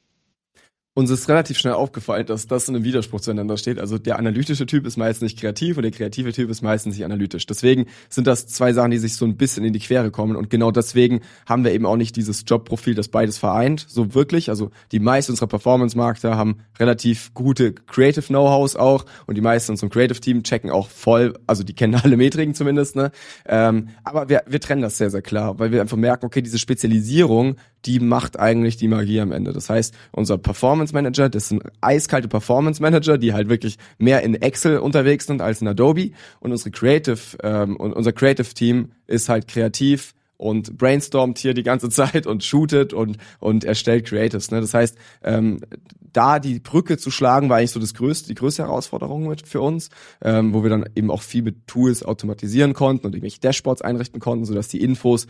[0.96, 3.80] Uns ist relativ schnell aufgefallen, dass das in einem Widerspruch zueinander steht.
[3.80, 7.04] Also der analytische Typ ist meistens nicht kreativ und der kreative Typ ist meistens nicht
[7.04, 7.48] analytisch.
[7.48, 10.36] Deswegen sind das zwei Sachen, die sich so ein bisschen in die Quere kommen.
[10.36, 13.86] Und genau deswegen haben wir eben auch nicht dieses Jobprofil, das beides vereint.
[13.90, 14.50] So wirklich.
[14.50, 19.90] Also die meisten unserer Performance-Markter haben relativ gute Creative Know-hows auch und die meisten unserem
[19.90, 22.96] Creative-Team checken auch voll, also die kennen alle Metriken zumindest.
[22.96, 23.12] Ne?
[23.48, 26.60] Ähm, aber wir, wir trennen das sehr, sehr klar, weil wir einfach merken, okay, diese
[26.60, 29.54] Spezialisierung die macht eigentlich die Magie am Ende.
[29.54, 34.36] Das heißt, unser Performance Manager, das sind eiskalte Performance Manager, die halt wirklich mehr in
[34.36, 36.12] Excel unterwegs sind als in Adobe.
[36.40, 41.64] Und unsere Creative ähm, und unser Creative Team ist halt kreativ und brainstormt hier die
[41.64, 44.52] ganze Zeit und shootet und und erstellt Creatives.
[44.52, 44.62] Ne?
[44.62, 45.60] Das heißt, ähm,
[46.14, 49.62] da die Brücke zu schlagen, war eigentlich so das größte, die größte Herausforderung mit für
[49.62, 49.90] uns,
[50.24, 54.20] ähm, wo wir dann eben auch viel mit Tools automatisieren konnten und irgendwelche Dashboards einrichten
[54.20, 55.28] konnten, sodass die Infos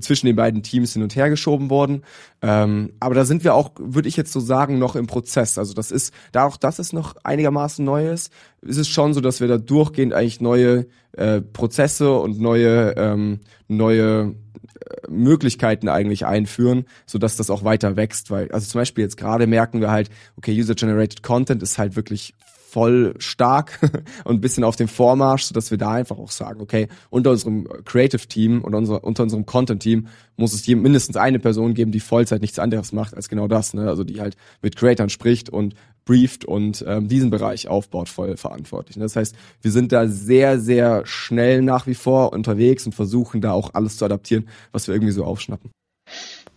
[0.00, 2.02] zwischen den beiden Teams hin und her geschoben wurden.
[2.42, 5.58] Ähm, aber da sind wir auch, würde ich jetzt so sagen, noch im Prozess.
[5.58, 8.30] Also das ist, da auch das ist noch einigermaßen Neues,
[8.62, 13.40] ist es schon so, dass wir da durchgehend eigentlich neue äh, Prozesse und neue, ähm,
[13.68, 14.34] neue
[15.08, 19.46] Möglichkeiten eigentlich einführen, so dass das auch weiter wächst, weil also zum Beispiel jetzt gerade
[19.46, 22.34] merken wir halt, okay, User-generated Content ist halt wirklich
[22.70, 23.78] voll stark
[24.24, 27.66] und ein bisschen auf dem Vormarsch, sodass wir da einfach auch sagen, okay, unter unserem
[27.84, 31.92] Creative Team und unser, unter unserem Content Team muss es hier mindestens eine Person geben,
[31.92, 33.88] die Vollzeit nichts anderes macht als genau das, ne?
[33.88, 38.98] Also die halt mit Creators spricht und brieft und ähm, diesen Bereich aufbaut, voll verantwortlich.
[38.98, 43.52] Das heißt, wir sind da sehr, sehr schnell nach wie vor unterwegs und versuchen da
[43.52, 45.70] auch alles zu adaptieren, was wir irgendwie so aufschnappen.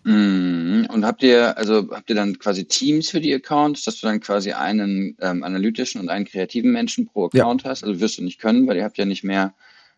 [0.04, 0.88] Mhm.
[0.92, 4.20] Und habt ihr, also habt ihr dann quasi Teams für die Accounts, dass du dann
[4.20, 7.70] quasi einen ähm, analytischen und einen kreativen Menschen pro Account ja.
[7.70, 7.84] hast?
[7.84, 9.54] Also wirst du nicht können, weil ihr habt ja nicht mehr,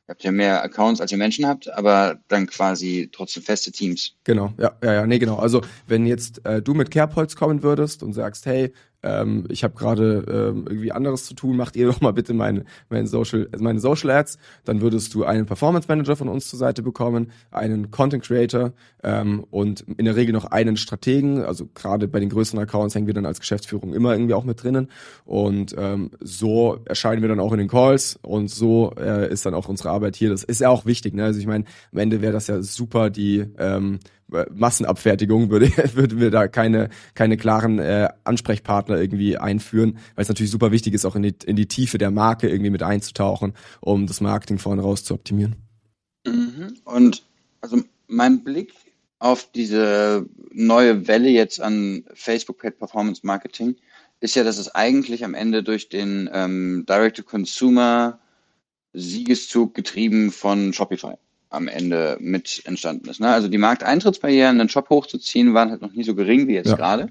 [0.07, 4.14] ihr habt ja mehr Accounts, als ihr Menschen habt, aber dann quasi trotzdem feste Teams.
[4.25, 5.37] Genau, ja, ja, ja, nee, genau.
[5.37, 8.73] Also wenn jetzt äh, du mit Kerbholz kommen würdest und sagst, hey,
[9.05, 12.64] ähm, ich habe gerade ähm, irgendwie anderes zu tun, macht ihr doch mal bitte meine,
[12.88, 16.59] meine, Social, also meine Social Ads, dann würdest du einen Performance Manager von uns zur
[16.59, 22.09] Seite bekommen, einen Content Creator ähm, und in der Regel noch einen Strategen, also gerade
[22.09, 24.88] bei den größeren Accounts hängen wir dann als Geschäftsführung immer irgendwie auch mit drinnen
[25.27, 29.55] und ähm, so erscheinen wir dann auch in den Calls und so äh, ist dann
[29.55, 30.31] auch unsere Arbeit hier.
[30.31, 31.25] Das ist ja auch wichtig, ne?
[31.25, 36.30] also ich meine, am Ende wäre das ja super, die ähm, Massenabfertigung würde, würden wir
[36.30, 41.16] da keine, keine klaren äh, Ansprechpartner irgendwie einführen, weil es natürlich super wichtig ist, auch
[41.16, 45.04] in die, in die Tiefe der Marke irgendwie mit einzutauchen, um das Marketing vorne raus
[45.04, 45.56] zu optimieren.
[46.26, 46.76] Mhm.
[46.84, 47.22] Und
[47.60, 48.72] also mein Blick
[49.18, 53.76] auf diese neue Welle jetzt an Facebook Paid Performance Marketing
[54.20, 58.18] ist ja, dass es eigentlich am Ende durch den ähm, Direct-to-Consumer
[58.92, 61.14] Siegeszug getrieben von Shopify
[61.55, 63.21] am Ende mit entstanden ist.
[63.21, 63.29] Ne?
[63.29, 66.77] Also die Markteintrittsbarrieren, einen Shop hochzuziehen, waren halt noch nie so gering wie jetzt ja,
[66.77, 67.09] gerade.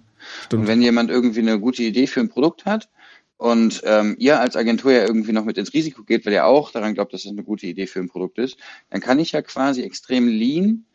[0.51, 2.89] Und wenn jemand irgendwie eine gute Idee für ein Produkt hat
[3.37, 6.71] und ähm, ihr als Agentur ja irgendwie noch mit ins Risiko geht, weil ihr auch
[6.71, 8.57] daran glaubt, dass das eine gute Idee für ein Produkt ist,
[8.89, 10.85] dann kann ich ja quasi extrem lean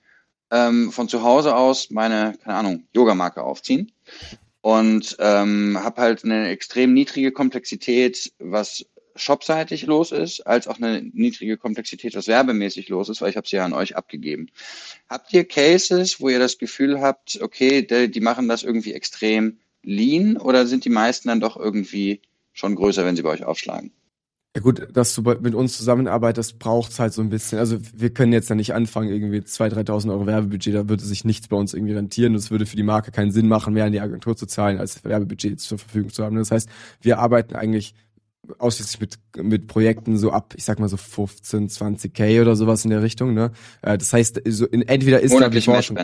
[0.51, 3.93] ähm, von zu Hause aus meine, keine Ahnung, Yoga-Marke aufziehen
[4.61, 8.85] und ähm, habe halt eine extrem niedrige Komplexität, was
[9.19, 13.49] shopseitig los ist, als auch eine niedrige Komplexität, was werbemäßig los ist, weil ich habe
[13.49, 14.51] sie ja an euch abgegeben.
[15.09, 19.59] Habt ihr Cases, wo ihr das Gefühl habt, okay, die, die machen das irgendwie extrem
[19.83, 22.21] lean oder sind die meisten dann doch irgendwie
[22.53, 23.93] schon größer, wenn sie bei euch aufschlagen?
[24.57, 27.59] Ja gut, dass du mit uns zusammenarbeitest, braucht's halt so ein bisschen.
[27.59, 31.25] Also wir können jetzt ja nicht anfangen, irgendwie 2.000, 3.000 Euro Werbebudget, da würde sich
[31.25, 32.35] nichts bei uns irgendwie rentieren.
[32.35, 35.05] Es würde für die Marke keinen Sinn machen, mehr an die Agentur zu zahlen, als
[35.05, 36.35] Werbebudget zur Verfügung zu haben.
[36.37, 36.69] Das heißt,
[37.03, 37.95] wir arbeiten eigentlich
[38.59, 42.91] ausschließlich mit, mit Projekten so ab, ich sag mal so 15, 20k oder sowas in
[42.91, 43.53] der Richtung, ne?
[43.83, 45.97] Äh, das heißt, so in, entweder ist Monatlich Forschung,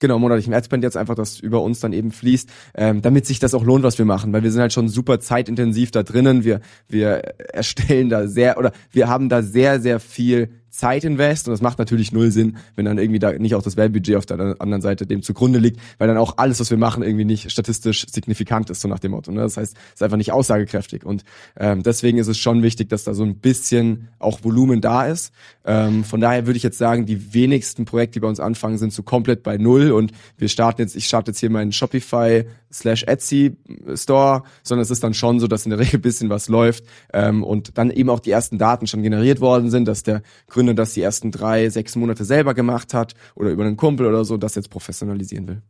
[0.00, 3.54] Genau, monatlichen Adspend jetzt einfach, dass über uns dann eben fließt, ähm, damit sich das
[3.54, 6.44] auch lohnt, was wir machen, weil wir sind halt schon super zeitintensiv da drinnen.
[6.44, 7.22] Wir wir
[7.54, 11.78] erstellen da sehr oder wir haben da sehr sehr viel Zeit invest und das macht
[11.78, 15.06] natürlich null Sinn, wenn dann irgendwie da nicht auch das Werbebudget auf der anderen Seite
[15.06, 18.80] dem zugrunde liegt, weil dann auch alles, was wir machen, irgendwie nicht statistisch signifikant ist,
[18.80, 19.30] so nach dem Motto.
[19.30, 19.40] Ne?
[19.40, 21.24] Das heißt, es ist einfach nicht aussagekräftig und
[21.56, 25.32] ähm, deswegen ist es schon wichtig, dass da so ein bisschen auch Volumen da ist.
[25.64, 28.92] Ähm, von daher würde ich jetzt sagen, die wenigsten Projekte, die bei uns anfangen, sind
[28.92, 33.04] so komplett bei null und wir starten jetzt, ich starte jetzt hier meinen Shopify slash
[33.04, 33.56] Etsy
[33.94, 37.44] Store, sondern es ist dann schon so, dass in der Regel bisschen was läuft ähm,
[37.44, 40.82] und dann eben auch die ersten Daten schon generiert worden sind, dass der Gründer Gründer
[40.82, 44.38] das die ersten drei, sechs Monate selber gemacht hat oder über einen Kumpel oder so,
[44.38, 45.62] das jetzt professionalisieren will.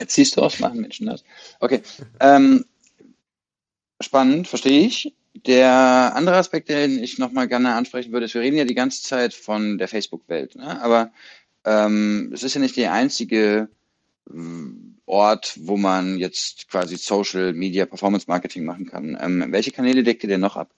[0.00, 1.24] Jetzt siehst du aus, machen Menschen das.
[1.58, 1.82] Okay.
[2.20, 2.64] Ähm,
[4.00, 5.12] spannend, verstehe ich.
[5.46, 9.02] Der andere Aspekt, den ich nochmal gerne ansprechen würde, ist, wir reden ja die ganze
[9.02, 10.80] Zeit von der Facebook-Welt, ne?
[10.80, 11.10] aber
[11.64, 13.68] ähm, es ist ja nicht der einzige
[14.30, 14.36] äh,
[15.06, 19.18] Ort, wo man jetzt quasi Social Media Performance Marketing machen kann.
[19.20, 20.70] Ähm, welche Kanäle deckt ihr denn noch ab?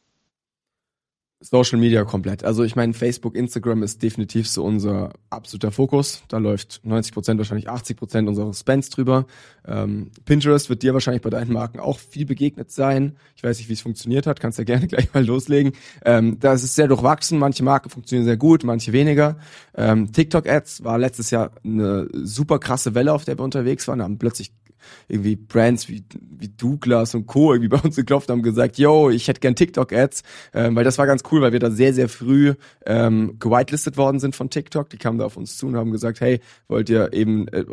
[1.43, 2.45] Social Media komplett.
[2.45, 6.23] Also ich meine, Facebook, Instagram ist definitiv so unser absoluter Fokus.
[6.29, 9.27] Da läuft 90 Prozent, wahrscheinlich 80 Prozent unseres Spends drüber.
[9.67, 13.17] Ähm, Pinterest wird dir wahrscheinlich bei deinen Marken auch viel begegnet sein.
[13.37, 14.39] Ich weiß nicht, wie es funktioniert hat.
[14.39, 15.73] Kannst ja gerne gleich mal loslegen.
[16.05, 17.39] Ähm, das ist sehr durchwachsen.
[17.39, 19.39] Manche Marken funktionieren sehr gut, manche weniger.
[19.75, 24.01] Ähm, TikTok-Ads war letztes Jahr eine super krasse Welle, auf der wir unterwegs waren.
[24.01, 24.53] Da haben plötzlich
[25.09, 27.53] irgendwie Brands wie, wie Douglas und Co.
[27.53, 30.23] irgendwie bei uns geklopft haben gesagt, yo, ich hätte gern TikTok-Ads,
[30.55, 32.55] ähm, weil das war ganz cool, weil wir da sehr, sehr früh
[32.87, 34.91] ähm, gewitelistet worden sind von TikTok.
[34.91, 37.65] Die kamen da auf uns zu und haben gesagt, hey, wollt ihr eben äh,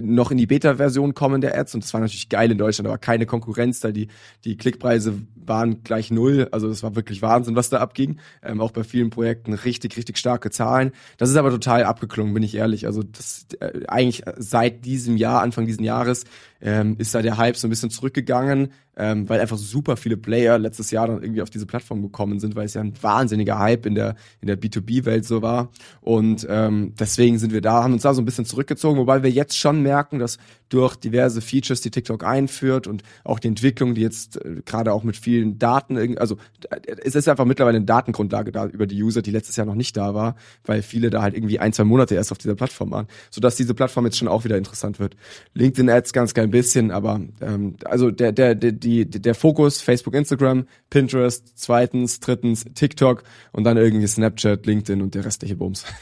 [0.00, 1.74] noch in die Beta-Version kommen der Ads?
[1.74, 3.92] Und das war natürlich geil in Deutschland, aber keine Konkurrenz da.
[3.92, 4.08] Die,
[4.44, 6.48] die Klickpreise waren gleich null.
[6.52, 8.18] Also das war wirklich Wahnsinn, was da abging.
[8.42, 10.92] Ähm, auch bei vielen Projekten richtig, richtig starke Zahlen.
[11.16, 12.86] Das ist aber total abgeklungen, bin ich ehrlich.
[12.86, 16.24] Also das äh, eigentlich seit diesem Jahr, Anfang diesen Jahres,
[16.62, 18.72] ähm, ist da der Hype so ein bisschen zurückgegangen.
[18.96, 22.56] Ähm, weil einfach super viele Player letztes Jahr dann irgendwie auf diese Plattform gekommen sind,
[22.56, 25.70] weil es ja ein wahnsinniger Hype in der, in der B2B-Welt so war.
[26.00, 29.30] Und ähm, deswegen sind wir da, haben uns da so ein bisschen zurückgezogen, wobei wir
[29.30, 34.00] jetzt schon merken, dass durch diverse Features, die TikTok einführt und auch die Entwicklung, die
[34.00, 36.36] jetzt äh, gerade auch mit vielen Daten, also
[36.70, 39.74] äh, es ist einfach mittlerweile eine Datengrundlage da über die User, die letztes Jahr noch
[39.74, 42.90] nicht da war, weil viele da halt irgendwie ein, zwei Monate erst auf dieser Plattform
[42.90, 45.16] waren, sodass diese Plattform jetzt schon auch wieder interessant wird.
[45.54, 50.14] LinkedIn Ads ganz klein bisschen, aber ähm, also der, der, der, die, der Fokus Facebook,
[50.14, 55.84] Instagram, Pinterest, zweitens, drittens TikTok und dann irgendwie Snapchat, LinkedIn und der restliche Bums.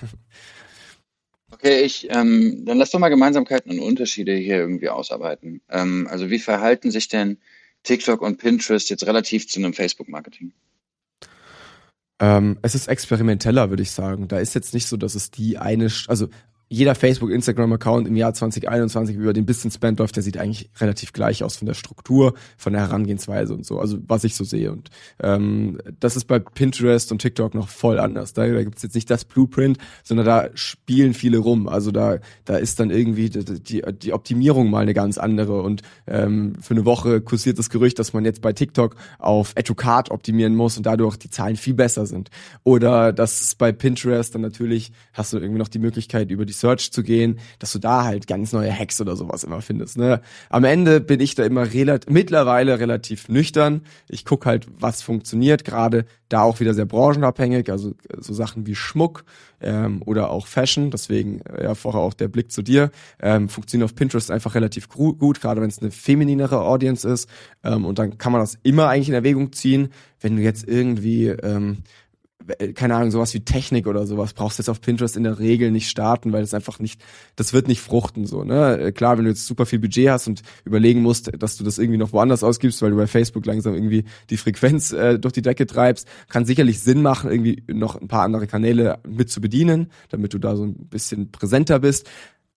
[1.53, 5.61] Okay, ich, ähm, dann lass doch mal Gemeinsamkeiten und Unterschiede hier irgendwie ausarbeiten.
[5.69, 7.39] Ähm, also wie verhalten sich denn
[7.83, 10.53] TikTok und Pinterest jetzt relativ zu einem Facebook-Marketing?
[12.21, 14.29] Ähm, es ist experimenteller, würde ich sagen.
[14.29, 16.29] Da ist jetzt nicht so, dass es die eine, also
[16.73, 21.13] jeder Facebook, Instagram-Account im Jahr 2021 über den Business Spend läuft, der sieht eigentlich relativ
[21.13, 23.81] gleich aus von der Struktur, von der Herangehensweise und so.
[23.81, 24.71] Also was ich so sehe.
[24.71, 24.89] Und
[25.21, 28.35] ähm, das ist bei Pinterest und TikTok noch voll anders.
[28.35, 31.67] Da, da gibt's jetzt nicht das Blueprint, sondern da spielen viele rum.
[31.67, 35.63] Also da, da ist dann irgendwie die, die Optimierung mal eine ganz andere.
[35.63, 40.13] Und ähm, für eine Woche kursiert das Gerücht, dass man jetzt bei TikTok auf Educard
[40.13, 42.31] optimieren muss und dadurch die Zahlen viel besser sind.
[42.63, 46.93] Oder dass bei Pinterest dann natürlich hast du irgendwie noch die Möglichkeit über die Search
[46.93, 49.99] zu gehen, dass du da halt ganz neue Hacks oder sowas immer findest.
[49.99, 50.21] Ne?
[50.49, 53.83] Am Ende bin ich da immer relativ, mittlerweile relativ nüchtern.
[54.09, 58.75] Ich guck halt, was funktioniert, gerade da auch wieder sehr branchenabhängig, also so Sachen wie
[58.75, 59.25] Schmuck
[59.61, 63.87] ähm, oder auch Fashion, deswegen äh, ja vorher auch der Blick zu dir, ähm, funktionieren
[63.87, 67.29] auf Pinterest einfach relativ gut, gerade wenn es eine femininere Audience ist
[67.65, 69.89] ähm, und dann kann man das immer eigentlich in Erwägung ziehen,
[70.21, 72.10] wenn du jetzt irgendwie ähm, äh,
[72.75, 75.71] keine Ahnung, sowas wie Technik oder sowas brauchst du jetzt auf Pinterest in der Regel
[75.71, 77.03] nicht starten, weil es einfach nicht,
[77.37, 78.79] das wird nicht fruchten so, ne?
[78.79, 81.79] Äh, klar, wenn du jetzt super viel Budget hast und überlegen musst, dass du das
[81.79, 85.43] irgendwie noch woanders ausgibst, weil du bei Facebook langsam irgendwie die Frequenz äh, durch die
[85.43, 89.91] Decke treibst, kann sicherlich Sinn machen, irgendwie noch ein paar andere Kanäle mit zu bedienen,
[90.09, 92.09] damit du da so ein bisschen präsenter bist.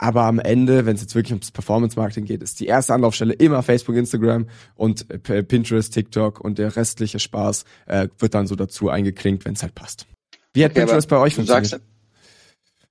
[0.03, 3.63] Aber am Ende, wenn es jetzt wirklich ums Performance-Marketing geht, ist die erste Anlaufstelle immer
[3.63, 8.89] Facebook, Instagram und äh, Pinterest, TikTok und der restliche Spaß äh, wird dann so dazu
[8.89, 10.05] eingeklinkt, wenn es halt passt.
[10.53, 11.67] Wie hat okay, Pinterest bei euch funktioniert?
[11.67, 11.85] Sagst,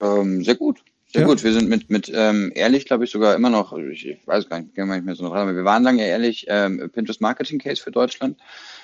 [0.00, 0.82] ähm, sehr gut.
[1.12, 1.28] Sehr ja.
[1.28, 1.44] gut.
[1.44, 4.74] Wir sind mit, mit ähm, ehrlich, glaube ich, sogar immer noch, ich, weiß gar nicht,
[4.74, 7.90] gar nicht mehr so dran, aber wir waren lange ehrlich ähm, Pinterest Marketing Case für
[7.90, 8.38] Deutschland.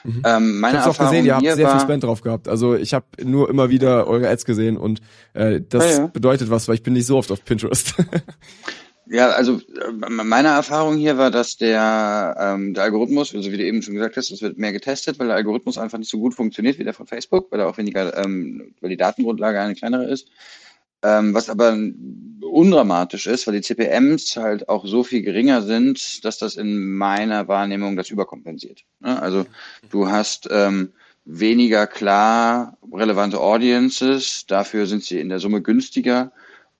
[0.04, 0.22] Mhm.
[0.26, 2.48] Ähm, meine ich Erfahrung auch gesehen, ihr habt sehr viel Spend drauf gehabt.
[2.48, 5.00] Also ich habe nur immer wieder eure Ads gesehen und
[5.32, 6.06] äh, das ja, ja.
[6.08, 7.94] bedeutet was, weil ich bin nicht so oft auf Pinterest.
[9.10, 13.64] Ja, also äh, meine Erfahrung hier war, dass der, ähm, der Algorithmus, also wie du
[13.64, 16.34] eben schon gesagt hast, es wird mehr getestet, weil der Algorithmus einfach nicht so gut
[16.34, 20.04] funktioniert wie der von Facebook, weil er auch weniger, ähm, weil die Datengrundlage eine kleinere
[20.04, 20.28] ist.
[21.02, 21.76] Ähm, was aber
[22.42, 27.46] undramatisch ist, weil die CPMs halt auch so viel geringer sind, dass das in meiner
[27.46, 28.84] Wahrnehmung das überkompensiert.
[29.00, 29.20] Ne?
[29.20, 29.46] Also
[29.90, 30.92] du hast ähm,
[31.24, 36.32] weniger klar relevante Audiences, dafür sind sie in der Summe günstiger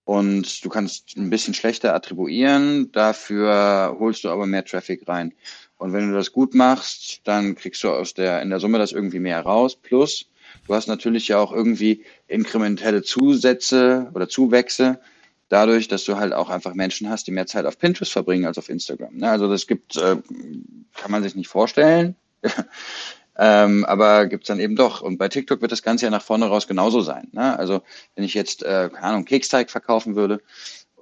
[0.05, 5.35] und du kannst ein bisschen schlechter attribuieren, dafür holst du aber mehr Traffic rein.
[5.77, 8.91] Und wenn du das gut machst, dann kriegst du aus der in der Summe das
[8.91, 9.77] irgendwie mehr raus.
[9.77, 10.27] Plus
[10.67, 15.01] Du hast natürlich ja auch irgendwie inkrementelle Zusätze oder Zuwächse,
[15.49, 18.59] dadurch, dass du halt auch einfach Menschen hast, die mehr Zeit auf Pinterest verbringen als
[18.59, 19.17] auf Instagram.
[19.17, 19.31] Ne?
[19.31, 20.17] Also das gibt, äh,
[20.95, 22.17] kann man sich nicht vorstellen,
[23.39, 25.01] ähm, aber gibt's dann eben doch.
[25.01, 27.29] Und bei TikTok wird das Ganze ja nach vorne raus genauso sein.
[27.33, 27.59] Ne?
[27.59, 27.83] Also
[28.15, 30.41] wenn ich jetzt, äh, keine Ahnung, Keksteig verkaufen würde,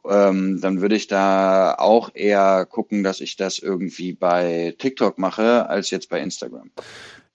[0.08, 5.68] ähm, dann würde ich da auch eher gucken, dass ich das irgendwie bei TikTok mache,
[5.68, 6.70] als jetzt bei Instagram.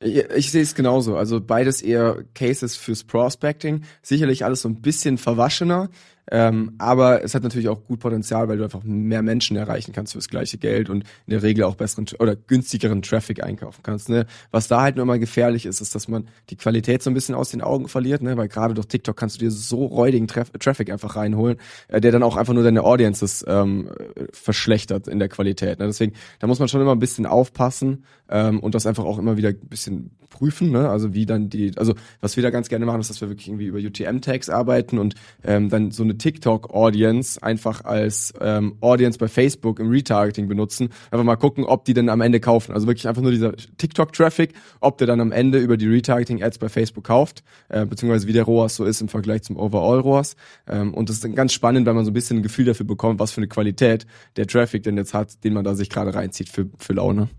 [0.02, 1.16] Ich sehe es genauso.
[1.16, 3.84] Also beides eher Cases fürs Prospecting.
[4.02, 5.90] Sicherlich alles so ein bisschen verwaschener.
[6.30, 10.14] Ähm, aber es hat natürlich auch gut Potenzial, weil du einfach mehr Menschen erreichen kannst
[10.14, 14.10] fürs gleiche Geld und in der Regel auch besseren oder günstigeren Traffic einkaufen kannst.
[14.10, 14.26] Ne?
[14.52, 17.36] Was da halt nur mal gefährlich ist, ist, dass man die Qualität so ein bisschen
[17.36, 18.38] aus den Augen verliert, ne?
[18.38, 21.58] weil gerade durch TikTok kannst du dir so räudigen Traf Traffic einfach reinholen,
[21.88, 23.90] äh, der dann auch einfach nur deine Audiences ähm,
[24.32, 25.80] verschlechtert in der Qualität.
[25.80, 25.88] Ne?
[25.88, 29.38] Deswegen, da muss man schon immer ein bisschen aufpassen ähm, und das einfach auch immer
[29.38, 30.72] wieder ein bisschen prüfen.
[30.72, 30.90] Ne?
[30.90, 33.48] Also wie dann die, also was wir da ganz gerne machen, ist, dass wir wirklich
[33.48, 39.28] irgendwie über UTM-Tags arbeiten und ähm, dann so eine TikTok-Audience einfach als ähm, Audience bei
[39.28, 40.90] Facebook im Retargeting benutzen.
[41.12, 42.74] Einfach mal gucken, ob die dann am Ende kaufen.
[42.74, 46.70] Also wirklich einfach nur dieser TikTok-Traffic, ob der dann am Ende über die Retargeting-Ads bei
[46.70, 50.36] Facebook kauft, äh, beziehungsweise wie der ROAS so ist im Vergleich zum Overall-ROAS.
[50.68, 52.86] Ähm, und das ist dann ganz spannend, weil man so ein bisschen ein Gefühl dafür
[52.86, 56.14] bekommt, was für eine Qualität der Traffic denn jetzt hat, den man da sich gerade
[56.14, 57.30] reinzieht für, für Laune.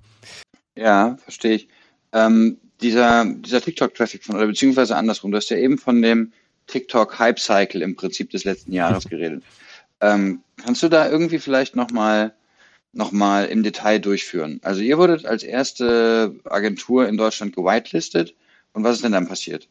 [0.76, 1.68] Ja, verstehe ich.
[2.12, 6.32] Ähm, dieser, dieser TikTok-Traffic von, oder beziehungsweise andersrum, du hast ja eben von dem
[6.72, 9.42] TikTok-Hype-Cycle im Prinzip des letzten Jahres geredet.
[10.00, 12.34] Ähm, kannst du da irgendwie vielleicht nochmal
[12.92, 14.60] nochmal im Detail durchführen.
[14.62, 18.34] Also ihr wurdet als erste Agentur in Deutschland gewitelistet.
[18.74, 19.68] Und was ist denn dann passiert?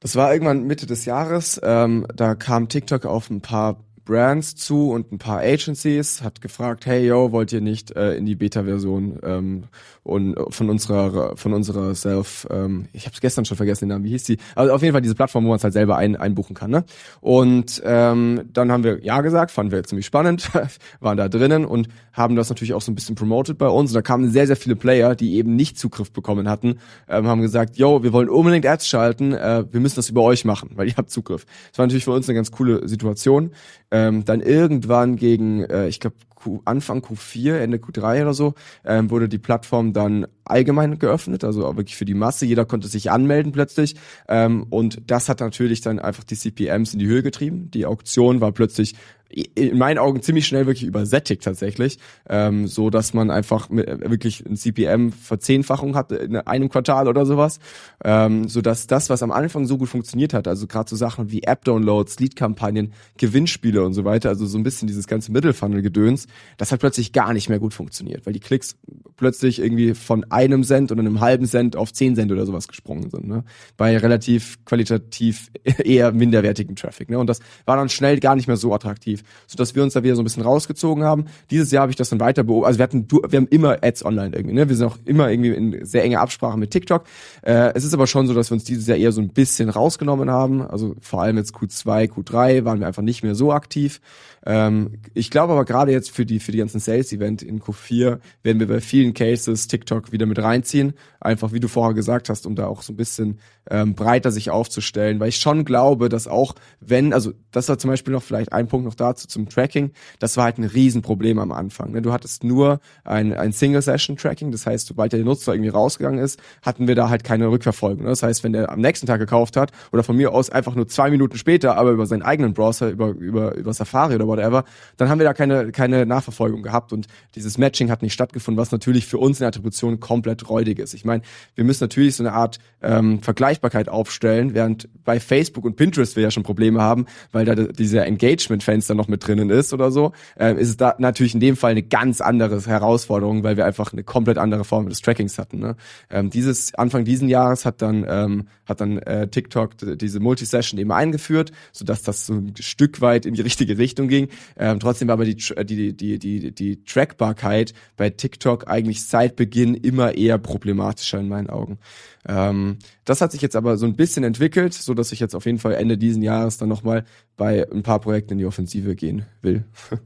[0.00, 1.60] Das war irgendwann Mitte des Jahres.
[1.62, 6.86] Ähm, da kam TikTok auf ein paar Brands zu und ein paar Agencies, hat gefragt,
[6.86, 9.64] hey yo, wollt ihr nicht äh, in die Beta-Version ähm,
[10.02, 14.04] und von unserer von unserer Self, ähm, ich habe es gestern schon vergessen den Namen,
[14.04, 14.38] wie hieß die?
[14.54, 16.70] Also auf jeden Fall diese Plattform, wo man es halt selber ein, einbuchen kann.
[16.70, 16.84] Ne?
[17.20, 20.50] Und ähm, dann haben wir ja gesagt, fanden wir ziemlich spannend,
[21.00, 23.90] waren da drinnen und haben das natürlich auch so ein bisschen promoted bei uns.
[23.90, 26.78] Und da kamen sehr sehr viele Player, die eben nicht Zugriff bekommen hatten,
[27.08, 30.44] ähm, haben gesagt, yo, wir wollen unbedingt Ads schalten, äh, wir müssen das über euch
[30.44, 31.46] machen, weil ihr habt Zugriff.
[31.70, 33.52] Das war natürlich für uns eine ganz coole Situation.
[33.94, 36.16] Ähm, dann irgendwann gegen, äh, ich glaube,
[36.64, 41.76] Anfang Q4, Ende Q3 oder so, ähm, wurde die Plattform dann allgemein geöffnet, also auch
[41.76, 42.44] wirklich für die Masse.
[42.44, 43.94] Jeder konnte sich anmelden plötzlich.
[44.28, 47.70] Ähm, und das hat natürlich dann einfach die CPMs in die Höhe getrieben.
[47.70, 48.96] Die Auktion war plötzlich
[49.34, 54.10] in meinen Augen ziemlich schnell wirklich übersättigt tatsächlich, ähm, so dass man einfach mit, äh,
[54.10, 57.58] wirklich ein CPM Verzehnfachung hatte in einem Quartal oder sowas,
[58.04, 61.30] ähm, so dass das, was am Anfang so gut funktioniert hat, also gerade so Sachen
[61.32, 66.26] wie App-Downloads, Lead-Kampagnen, Gewinnspiele und so weiter, also so ein bisschen dieses ganze Mittelfunnel-Gedöns,
[66.56, 68.76] das hat plötzlich gar nicht mehr gut funktioniert, weil die Klicks
[69.16, 73.10] plötzlich irgendwie von einem Cent oder einem halben Cent auf zehn Cent oder sowas gesprungen
[73.10, 73.44] sind, ne?
[73.76, 75.50] bei relativ qualitativ
[75.84, 77.10] eher minderwertigen Traffic.
[77.10, 77.18] Ne?
[77.18, 80.16] Und das war dann schnell gar nicht mehr so attraktiv sodass wir uns da wieder
[80.16, 81.26] so ein bisschen rausgezogen haben.
[81.50, 82.66] Dieses Jahr habe ich das dann weiter beobachtet.
[82.66, 84.68] Also wir hatten, wir haben immer Ads online irgendwie, ne?
[84.68, 87.04] Wir sind auch immer irgendwie in sehr enger Absprache mit TikTok.
[87.42, 89.68] Äh, es ist aber schon so, dass wir uns dieses Jahr eher so ein bisschen
[89.68, 90.62] rausgenommen haben.
[90.62, 94.00] Also vor allem jetzt Q2, Q3 waren wir einfach nicht mehr so aktiv.
[94.46, 98.60] Ähm, ich glaube aber gerade jetzt für die, für die ganzen Sales-Event in Q4 werden
[98.60, 100.92] wir bei vielen Cases TikTok wieder mit reinziehen.
[101.20, 103.38] Einfach, wie du vorher gesagt hast, um da auch so ein bisschen
[103.70, 107.90] ähm, breiter sich aufzustellen, weil ich schon glaube, dass auch wenn, also das war zum
[107.90, 111.52] Beispiel noch vielleicht ein Punkt noch dazu zum Tracking, das war halt ein Riesenproblem am
[111.52, 111.92] Anfang.
[111.92, 112.02] Ne?
[112.02, 116.88] Du hattest nur ein, ein Single-Session-Tracking, das heißt, sobald der Nutzer irgendwie rausgegangen ist, hatten
[116.88, 118.02] wir da halt keine Rückverfolgung.
[118.02, 118.10] Ne?
[118.10, 120.88] Das heißt, wenn der am nächsten Tag gekauft hat oder von mir aus einfach nur
[120.88, 124.64] zwei Minuten später, aber über seinen eigenen Browser, über, über, über Safari oder whatever,
[124.96, 128.72] dann haben wir da keine, keine Nachverfolgung gehabt und dieses Matching hat nicht stattgefunden, was
[128.72, 130.94] natürlich für uns in der Attribution komplett räudig ist.
[130.94, 131.22] Ich meine,
[131.54, 133.20] wir müssen natürlich so eine Art ähm,
[133.54, 138.06] Vergleichbarkeit aufstellen, während bei Facebook und Pinterest wir ja schon Probleme haben, weil da dieser
[138.06, 141.72] Engagement-Fenster noch mit drinnen ist oder so, äh, ist es da natürlich in dem Fall
[141.72, 145.58] eine ganz andere Herausforderung, weil wir einfach eine komplett andere Form des Trackings hatten.
[145.58, 145.76] Ne?
[146.10, 150.92] Ähm, dieses Anfang diesen Jahres hat dann ähm, hat dann äh, TikTok diese Multisession eben
[150.92, 154.28] eingeführt, sodass das so ein Stück weit in die richtige Richtung ging.
[154.56, 159.74] Ähm, trotzdem war aber die, die, die, die, die Trackbarkeit bei TikTok eigentlich seit Beginn
[159.74, 161.78] immer eher problematischer in meinen Augen.
[162.26, 165.46] Ähm, das hat sich jetzt aber so ein bisschen entwickelt, so dass ich jetzt auf
[165.46, 167.04] jeden Fall Ende diesen Jahres dann nochmal
[167.36, 169.64] bei ein paar Projekten in die Offensive gehen will.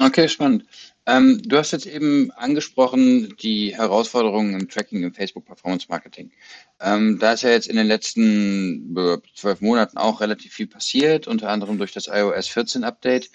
[0.00, 0.64] Okay, spannend.
[1.06, 6.32] Ähm, du hast jetzt eben angesprochen die Herausforderungen im Tracking im Facebook Performance Marketing.
[6.80, 11.28] Ähm, da ist ja jetzt in den letzten äh, zwölf Monaten auch relativ viel passiert,
[11.28, 13.30] unter anderem durch das iOS 14 Update.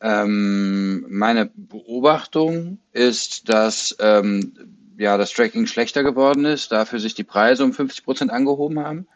[0.00, 4.52] Ähm, meine Beobachtung ist, dass ähm,
[4.98, 9.06] ja das Tracking schlechter geworden ist, dafür sich die Preise um 50 Prozent angehoben haben.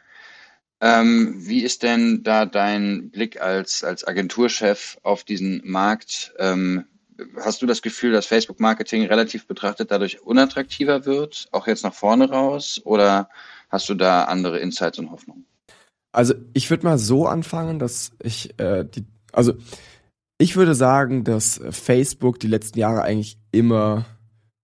[0.80, 6.32] Ähm, wie ist denn da dein Blick als, als Agenturchef auf diesen Markt?
[6.38, 6.86] Ähm,
[7.36, 12.30] hast du das Gefühl, dass Facebook-Marketing relativ betrachtet dadurch unattraktiver wird, auch jetzt nach vorne
[12.30, 12.80] raus?
[12.84, 13.28] Oder
[13.68, 15.44] hast du da andere Insights und Hoffnungen?
[16.12, 19.54] Also ich würde mal so anfangen, dass ich äh, die, also
[20.38, 24.06] ich würde sagen, dass Facebook die letzten Jahre eigentlich immer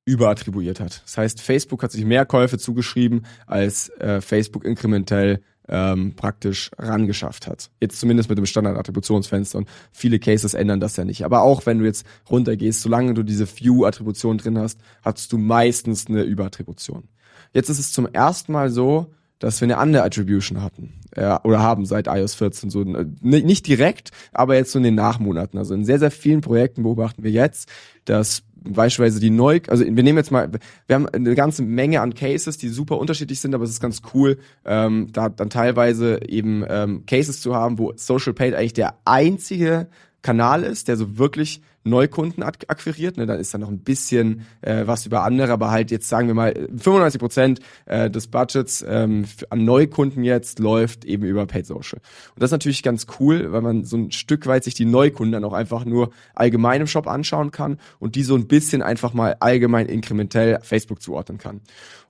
[0.07, 1.03] überattribuiert hat.
[1.05, 7.49] Das heißt, Facebook hat sich mehr Käufe zugeschrieben, als äh, Facebook inkrementell ähm, praktisch rangeschafft
[7.49, 7.71] hat.
[7.81, 11.25] Jetzt zumindest mit dem Standard-Attributionsfenster und viele Cases ändern das ja nicht.
[11.25, 16.07] Aber auch wenn du jetzt runtergehst, solange du diese View-Attribution drin hast, hast du meistens
[16.07, 17.09] eine Überattribution.
[17.53, 21.61] Jetzt ist es zum ersten Mal so, dass wir eine andere Attribution hatten äh, oder
[21.61, 25.59] haben seit iOS 14 so äh, nicht direkt, aber jetzt so in den Nachmonaten.
[25.59, 27.69] Also in sehr sehr vielen Projekten beobachten wir jetzt,
[28.05, 30.51] dass beispielsweise die neu, also wir nehmen jetzt mal,
[30.87, 34.03] wir haben eine ganze Menge an Cases, die super unterschiedlich sind, aber es ist ganz
[34.15, 38.95] cool, ähm, da dann teilweise eben ähm, Cases zu haben, wo Social Paid eigentlich der
[39.05, 39.89] einzige
[40.23, 43.17] Kanal ist, der so wirklich Neukunden ak akquiriert.
[43.17, 43.27] Ne?
[43.27, 46.35] Dann ist da noch ein bisschen äh, was über andere, aber halt jetzt sagen wir
[46.35, 52.01] mal 95 Prozent äh, des Budgets ähm, an Neukunden jetzt läuft eben über Paid Social.
[52.35, 55.33] Und das ist natürlich ganz cool, weil man so ein Stück weit sich die Neukunden
[55.33, 59.15] dann auch einfach nur allgemein im Shop anschauen kann und die so ein bisschen einfach
[59.15, 61.61] mal allgemein inkrementell Facebook zuordnen kann.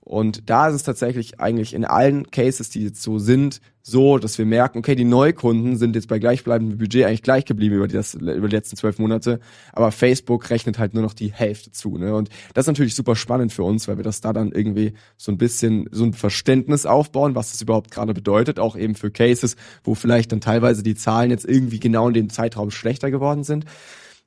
[0.07, 4.37] Und da ist es tatsächlich eigentlich in allen Cases, die jetzt so sind, so, dass
[4.37, 8.13] wir merken, okay, die Neukunden sind jetzt bei gleichbleibendem Budget eigentlich gleich geblieben über, das,
[8.13, 9.41] über die letzten zwölf Monate,
[9.73, 11.97] aber Facebook rechnet halt nur noch die Hälfte zu.
[11.97, 12.15] Ne?
[12.15, 15.31] Und das ist natürlich super spannend für uns, weil wir das da dann irgendwie so
[15.31, 19.55] ein bisschen so ein Verständnis aufbauen, was das überhaupt gerade bedeutet, auch eben für Cases,
[19.83, 23.65] wo vielleicht dann teilweise die Zahlen jetzt irgendwie genau in dem Zeitraum schlechter geworden sind.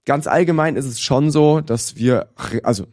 [0.05, 2.29] Ganz allgemein ist es schon so, dass wir,
[2.63, 2.87] also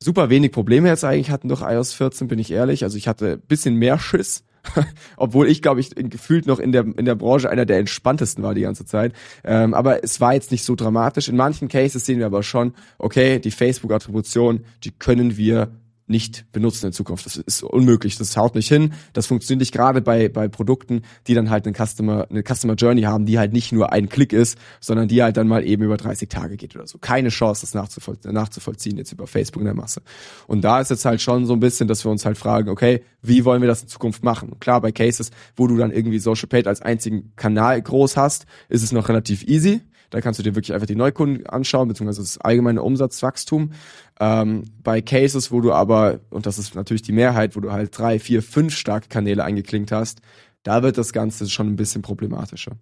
[0.00, 2.84] super wenig Probleme jetzt eigentlich hatten durch iOS 14, bin ich ehrlich.
[2.84, 4.44] Also ich hatte bisschen mehr Schiss,
[5.16, 8.54] obwohl ich glaube ich gefühlt noch in der in der Branche einer der entspanntesten war
[8.54, 9.12] die ganze Zeit.
[9.44, 11.28] Ähm, aber es war jetzt nicht so dramatisch.
[11.28, 15.70] In manchen Cases sehen wir aber schon, okay, die Facebook-Attribution, die können wir
[16.08, 17.26] nicht benutzen in Zukunft.
[17.26, 18.92] Das ist unmöglich, das haut nicht hin.
[19.12, 23.02] Das funktioniert nicht gerade bei, bei Produkten, die dann halt eine Customer, eine Customer Journey
[23.02, 25.96] haben, die halt nicht nur ein Klick ist, sondern die halt dann mal eben über
[25.96, 26.98] 30 Tage geht oder so.
[26.98, 30.02] Keine Chance, das nachzuvoll nachzuvollziehen jetzt über Facebook in der Masse.
[30.46, 33.02] Und da ist jetzt halt schon so ein bisschen, dass wir uns halt fragen, okay,
[33.22, 34.58] wie wollen wir das in Zukunft machen?
[34.60, 38.82] Klar, bei Cases, wo du dann irgendwie Social Paid als einzigen Kanal groß hast, ist
[38.82, 39.80] es noch relativ easy.
[40.10, 43.72] Da kannst du dir wirklich einfach die Neukunden anschauen, beziehungsweise das allgemeine Umsatzwachstum.
[44.20, 47.96] Ähm, bei Cases, wo du aber, und das ist natürlich die Mehrheit, wo du halt
[47.96, 50.20] drei, vier, fünf starke Kanäle eingeklinkt hast,
[50.62, 52.72] da wird das Ganze schon ein bisschen problematischer.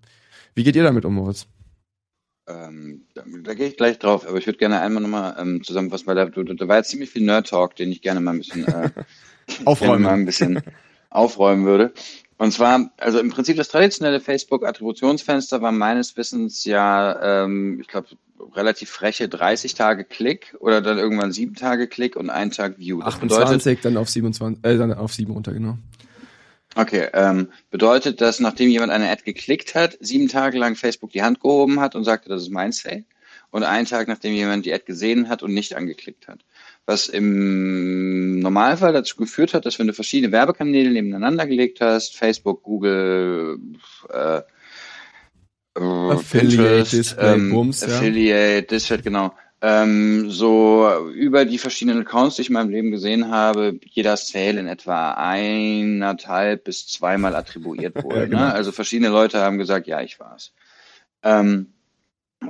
[0.54, 1.46] Wie geht ihr damit um, Moritz?
[2.48, 6.06] Ähm, da, da gehe ich gleich drauf, aber ich würde gerne einmal nochmal ähm, zusammenfassen,
[6.06, 8.66] weil da, da, da war jetzt ziemlich viel Nerd-Talk, den ich gerne mal ein bisschen
[8.66, 8.90] äh,
[9.64, 10.02] aufräumen.
[10.02, 10.62] mal ein bisschen
[11.10, 11.92] aufräumen würde.
[12.38, 18.08] Und zwar, also im Prinzip das traditionelle Facebook-Attributionsfenster war meines Wissens ja, ähm, ich glaube,
[18.54, 22.98] relativ freche 30 Tage Klick oder dann irgendwann 7 Tage Klick und ein Tag View.
[22.98, 25.78] Das 28, bedeutet, dann auf 27, äh, dann auf 7 runter, genau.
[26.74, 31.22] Okay, ähm, bedeutet das, nachdem jemand eine Ad geklickt hat, sieben Tage lang Facebook die
[31.22, 33.04] Hand gehoben hat und sagte, das ist mein Sale,
[33.50, 36.40] und einen Tag, nachdem jemand die Ad gesehen hat und nicht angeklickt hat
[36.86, 42.62] was im Normalfall dazu geführt hat, dass wenn du verschiedene Werbekanäle nebeneinander gelegt hast, Facebook,
[42.62, 43.58] Google,
[44.08, 48.60] äh, äh Affiliate, Display, ähm, Bums, Affiliate, ja.
[48.62, 49.34] Display, genau.
[49.62, 54.60] Ähm, so über die verschiedenen Accounts, die ich in meinem Leben gesehen habe, jeder Sale
[54.60, 58.20] in etwa eineinhalb bis zweimal attribuiert wurde.
[58.20, 58.38] ja, genau.
[58.38, 58.52] ne?
[58.54, 60.52] Also verschiedene Leute haben gesagt, ja, ich war's.
[61.22, 61.72] Ähm,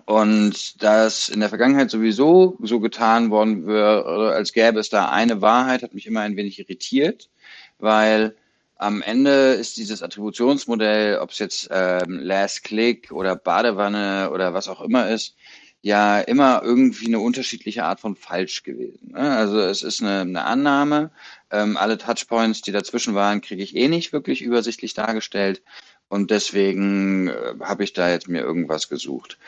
[0.04, 5.40] und das in der Vergangenheit sowieso so getan worden wäre, als gäbe es da eine
[5.42, 7.30] Wahrheit, hat mich immer ein wenig irritiert,
[7.78, 8.36] weil
[8.76, 14.68] am Ende ist dieses Attributionsmodell, ob es jetzt ähm, Last Click oder Badewanne oder was
[14.68, 15.34] auch immer ist,
[15.82, 19.12] ja immer irgendwie eine unterschiedliche Art von falsch gewesen.
[19.12, 19.36] Ne?
[19.36, 21.10] Also es ist eine, eine Annahme,
[21.50, 25.62] ähm, alle Touchpoints, die dazwischen waren, kriege ich eh nicht wirklich übersichtlich dargestellt
[26.08, 29.38] und deswegen äh, habe ich da jetzt mir irgendwas gesucht.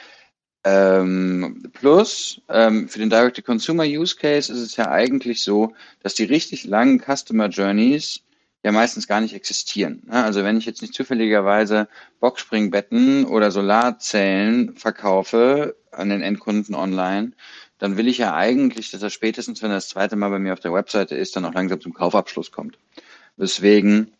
[0.71, 7.01] Ähm, plus, ähm, für den Direct-to-Consumer-Use-Case ist es ja eigentlich so, dass die richtig langen
[7.01, 8.21] Customer Journeys
[8.63, 10.03] ja meistens gar nicht existieren.
[10.07, 10.23] Ne?
[10.23, 11.89] Also wenn ich jetzt nicht zufälligerweise
[12.21, 17.33] Boxspringbetten oder Solarzellen verkaufe an den Endkunden online,
[17.79, 20.53] dann will ich ja eigentlich, dass er spätestens, wenn er das zweite Mal bei mir
[20.53, 22.77] auf der Webseite ist, dann auch langsam zum Kaufabschluss kommt.
[23.39, 24.13] Weswegen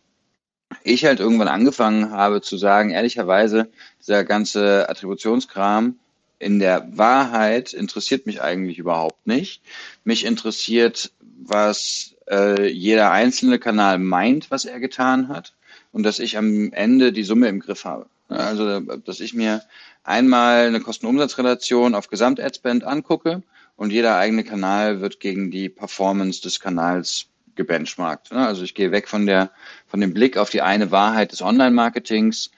[0.83, 3.69] ich halt irgendwann angefangen habe zu sagen, ehrlicherweise,
[4.01, 5.97] dieser ganze Attributionskram,
[6.39, 9.63] in der Wahrheit interessiert mich eigentlich überhaupt nicht.
[10.05, 15.55] Mich interessiert, was äh, jeder einzelne Kanal meint, was er getan hat
[15.93, 18.07] und dass ich am Ende die Summe im Griff habe.
[18.29, 19.63] Also, dass ich mir
[20.05, 23.43] einmal eine Kosten-Umsatz-Relation auf Gesamt-Adspend angucke
[23.77, 28.33] und jeder eigene Kanal wird gegen die Performance des Kanals gebenchmarkt.
[28.33, 29.51] Also ich gehe weg von der,
[29.87, 32.51] von dem Blick auf die eine Wahrheit des Online-Marketings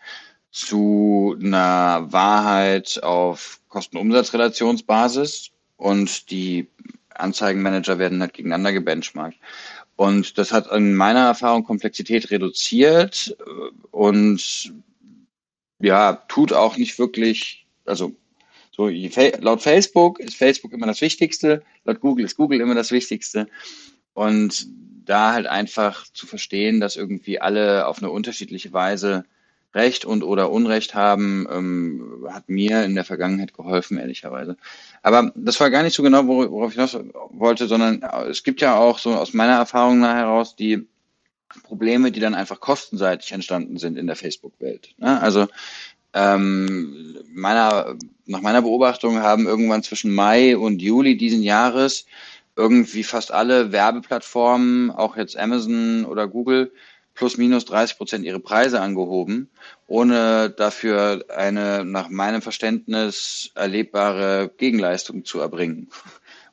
[0.50, 6.68] zu einer Wahrheit auf Kosten-Umsatz-Relationsbasis und die
[7.14, 9.36] Anzeigenmanager werden halt gegeneinander gebenchmarkt.
[9.96, 13.36] Und das hat in meiner Erfahrung Komplexität reduziert
[13.90, 14.72] und
[15.78, 18.12] ja, tut auch nicht wirklich, also
[18.72, 23.48] so laut Facebook ist Facebook immer das Wichtigste, laut Google ist Google immer das Wichtigste.
[24.14, 24.66] Und
[25.04, 29.24] da halt einfach zu verstehen, dass irgendwie alle auf eine unterschiedliche Weise
[29.74, 34.56] Recht und oder Unrecht haben, ähm, hat mir in der Vergangenheit geholfen, ehrlicherweise.
[35.02, 36.98] Aber das war gar nicht so genau, worauf ich hinaus
[37.30, 40.86] wollte, sondern es gibt ja auch so aus meiner Erfahrung heraus die
[41.62, 44.94] Probleme, die dann einfach kostenseitig entstanden sind in der Facebook-Welt.
[44.98, 45.20] Ne?
[45.20, 45.46] Also
[46.14, 47.96] ähm, meiner,
[48.26, 52.06] nach meiner Beobachtung haben irgendwann zwischen Mai und Juli diesen Jahres
[52.56, 56.72] irgendwie fast alle Werbeplattformen, auch jetzt Amazon oder Google,
[57.14, 59.50] plus minus 30 Prozent ihre Preise angehoben,
[59.86, 65.88] ohne dafür eine nach meinem Verständnis erlebbare Gegenleistung zu erbringen.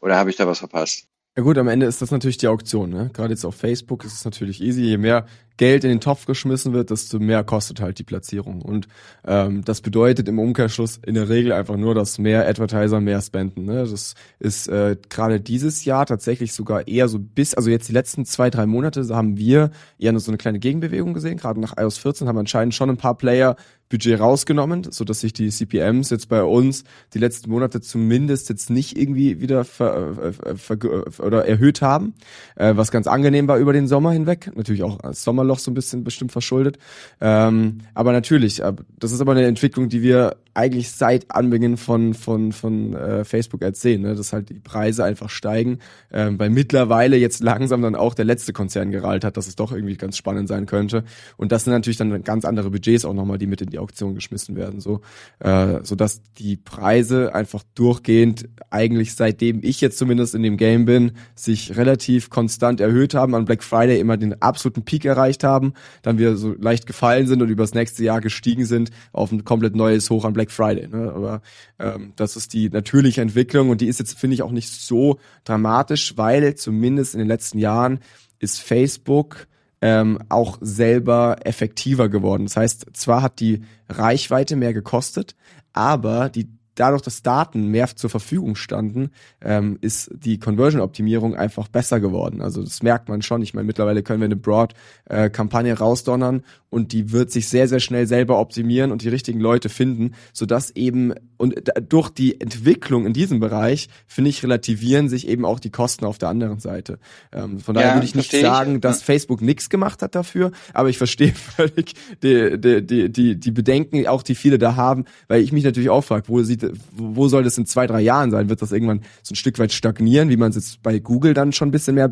[0.01, 1.07] Oder habe ich da was verpasst?
[1.35, 2.89] Ja gut, am Ende ist das natürlich die Auktion.
[2.89, 3.11] Ne?
[3.13, 4.81] Gerade jetzt auf Facebook ist es natürlich easy.
[4.81, 5.27] Je mehr
[5.57, 8.61] Geld in den Topf geschmissen wird, desto mehr kostet halt die Platzierung.
[8.61, 8.87] Und
[9.25, 13.65] ähm, das bedeutet im Umkehrschluss in der Regel einfach nur, dass mehr Advertiser mehr spenden.
[13.65, 13.85] Ne?
[13.85, 18.25] Das ist äh, gerade dieses Jahr tatsächlich sogar eher so bis, also jetzt die letzten
[18.25, 21.37] zwei, drei Monate haben wir eher nur so eine kleine Gegenbewegung gesehen.
[21.37, 23.55] Gerade nach iOS 14 haben anscheinend schon ein paar Player
[23.89, 26.83] Budget rausgenommen, so dass sich die CPMs jetzt bei uns
[27.13, 30.77] die letzten Monate zumindest jetzt nicht irgendwie wieder ver, äh, ver,
[31.19, 32.13] oder erhöht haben,
[32.55, 34.51] äh, was ganz angenehm war über den Sommer hinweg.
[34.55, 36.77] Natürlich auch als Sommerloch so ein bisschen bestimmt verschuldet.
[37.21, 38.61] Ähm, aber natürlich,
[38.99, 43.63] das ist aber eine Entwicklung, die wir eigentlich seit Anbeginn von von von äh, Facebook
[43.63, 44.15] Ads sehen, ne?
[44.15, 45.77] dass halt die Preise einfach steigen,
[46.11, 49.71] ähm, weil mittlerweile jetzt langsam dann auch der letzte Konzern gerallt hat, dass es doch
[49.71, 51.03] irgendwie ganz spannend sein könnte.
[51.37, 54.15] Und das sind natürlich dann ganz andere Budgets auch nochmal, die mit in die Auktion
[54.15, 55.01] geschmissen werden, so
[55.39, 60.85] äh, so dass die Preise einfach durchgehend eigentlich seitdem ich jetzt zumindest in dem Game
[60.85, 65.73] bin, sich relativ konstant erhöht haben, an Black Friday immer den absoluten Peak erreicht haben,
[66.01, 69.75] dann wieder so leicht gefallen sind und übers nächste Jahr gestiegen sind auf ein komplett
[69.75, 70.87] neues Hoch an Black Friday.
[70.87, 71.11] Ne?
[71.13, 71.41] Aber
[71.79, 75.19] ähm, das ist die natürliche Entwicklung und die ist jetzt, finde ich, auch nicht so
[75.43, 77.99] dramatisch, weil zumindest in den letzten Jahren
[78.39, 79.47] ist Facebook
[79.81, 82.45] ähm, auch selber effektiver geworden.
[82.45, 85.35] Das heißt, zwar hat die Reichweite mehr gekostet,
[85.73, 91.99] aber die dadurch, dass Daten mehr zur Verfügung standen, ähm, ist die Conversion-Optimierung einfach besser
[91.99, 92.41] geworden.
[92.41, 93.41] Also das merkt man schon.
[93.41, 97.79] Ich meine, mittlerweile können wir eine Broad-Kampagne äh, rausdonnern und die wird sich sehr, sehr
[97.79, 101.55] schnell selber optimieren und die richtigen Leute finden, sodass eben und
[101.87, 106.17] durch die Entwicklung in diesem Bereich, finde ich, relativieren sich eben auch die Kosten auf
[106.17, 106.99] der anderen Seite.
[107.31, 108.81] Ähm, von daher ja, würde ich nicht sagen, ich.
[108.81, 111.93] dass Facebook nichts gemacht hat dafür, aber ich verstehe völlig
[112.23, 115.89] die, die, die, die, die Bedenken, auch die viele da haben, weil ich mich natürlich
[115.89, 118.49] auch frage, wo, sieht, wo soll das in zwei, drei Jahren sein?
[118.49, 121.53] Wird das irgendwann so ein Stück weit stagnieren, wie man es jetzt bei Google dann
[121.53, 122.09] schon ein bisschen mehr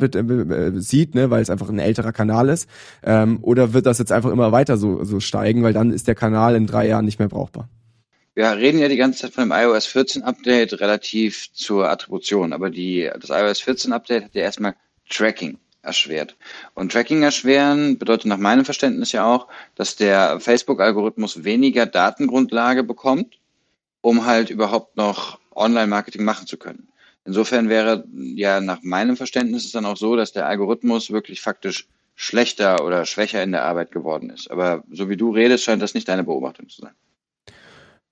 [0.75, 2.69] sieht, ne, weil es einfach ein älterer Kanal ist?
[3.03, 6.15] Ähm, oder wird das jetzt einfach immer weiter so, so steigen, weil dann ist der
[6.15, 7.67] Kanal in drei Jahren nicht mehr brauchbar?
[8.35, 12.69] Wir reden ja die ganze Zeit von dem iOS 14 Update relativ zur Attribution, aber
[12.69, 14.75] die, das iOS 14 Update hat ja erstmal
[15.09, 16.35] Tracking erschwert.
[16.73, 23.39] Und Tracking erschweren bedeutet nach meinem Verständnis ja auch, dass der Facebook-Algorithmus weniger Datengrundlage bekommt,
[24.01, 26.87] um halt überhaupt noch Online-Marketing machen zu können.
[27.25, 31.87] Insofern wäre ja nach meinem Verständnis es dann auch so, dass der Algorithmus wirklich faktisch
[32.15, 34.49] schlechter oder schwächer in der Arbeit geworden ist.
[34.49, 36.93] Aber so wie du redest, scheint das nicht deine Beobachtung zu sein.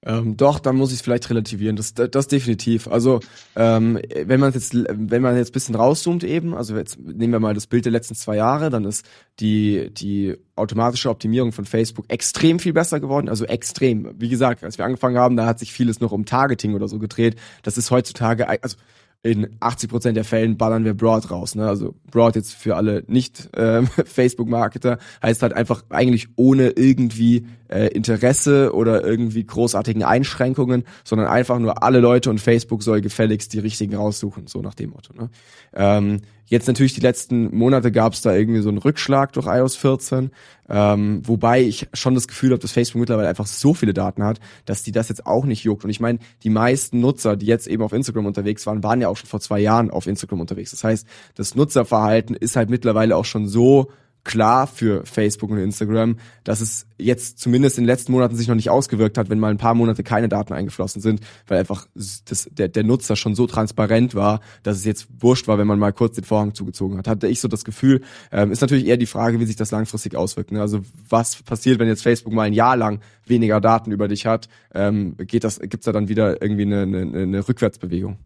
[0.05, 1.75] Ähm, doch, dann muss ich es vielleicht relativieren.
[1.75, 2.87] Das, das, das definitiv.
[2.87, 3.21] Also
[3.55, 7.53] ähm, wenn man jetzt, wenn man jetzt bisschen rauszoomt eben, also jetzt nehmen wir mal
[7.53, 9.05] das Bild der letzten zwei Jahre, dann ist
[9.39, 13.29] die die automatische Optimierung von Facebook extrem viel besser geworden.
[13.29, 14.13] Also extrem.
[14.19, 16.99] Wie gesagt, als wir angefangen haben, da hat sich vieles noch um Targeting oder so
[16.99, 17.37] gedreht.
[17.61, 18.75] Das ist heutzutage, also
[19.23, 21.55] in 80 Prozent der Fällen ballern wir Broad raus.
[21.55, 21.65] Ne?
[21.65, 27.87] Also Broad jetzt für alle nicht ähm, Facebook-Marketer heißt halt einfach eigentlich ohne irgendwie äh,
[27.87, 33.59] Interesse oder irgendwie großartigen Einschränkungen, sondern einfach nur alle Leute und Facebook soll gefälligst die
[33.59, 35.13] richtigen raussuchen, so nach dem Motto.
[35.13, 35.29] Ne?
[35.73, 39.75] Ähm, Jetzt natürlich die letzten Monate gab es da irgendwie so einen Rückschlag durch iOS
[39.75, 40.31] 14,
[40.69, 44.39] ähm, wobei ich schon das Gefühl habe, dass Facebook mittlerweile einfach so viele Daten hat,
[44.65, 45.83] dass die das jetzt auch nicht juckt.
[45.83, 49.07] Und ich meine, die meisten Nutzer, die jetzt eben auf Instagram unterwegs waren, waren ja
[49.07, 50.71] auch schon vor zwei Jahren auf Instagram unterwegs.
[50.71, 53.89] Das heißt, das Nutzerverhalten ist halt mittlerweile auch schon so
[54.23, 58.55] klar für Facebook und Instagram, dass es jetzt zumindest in den letzten Monaten sich noch
[58.55, 62.49] nicht ausgewirkt hat, wenn mal ein paar Monate keine Daten eingeflossen sind, weil einfach das,
[62.51, 65.91] der, der Nutzer schon so transparent war, dass es jetzt wurscht war, wenn man mal
[65.91, 67.07] kurz den Vorhang zugezogen hat.
[67.07, 68.01] Hatte ich so das Gefühl,
[68.31, 70.51] ähm, ist natürlich eher die Frage, wie sich das langfristig auswirkt.
[70.51, 70.61] Ne?
[70.61, 74.47] Also was passiert, wenn jetzt Facebook mal ein Jahr lang weniger Daten über dich hat?
[74.73, 78.17] Ähm, geht das, gibt's da dann wieder irgendwie eine, eine, eine Rückwärtsbewegung?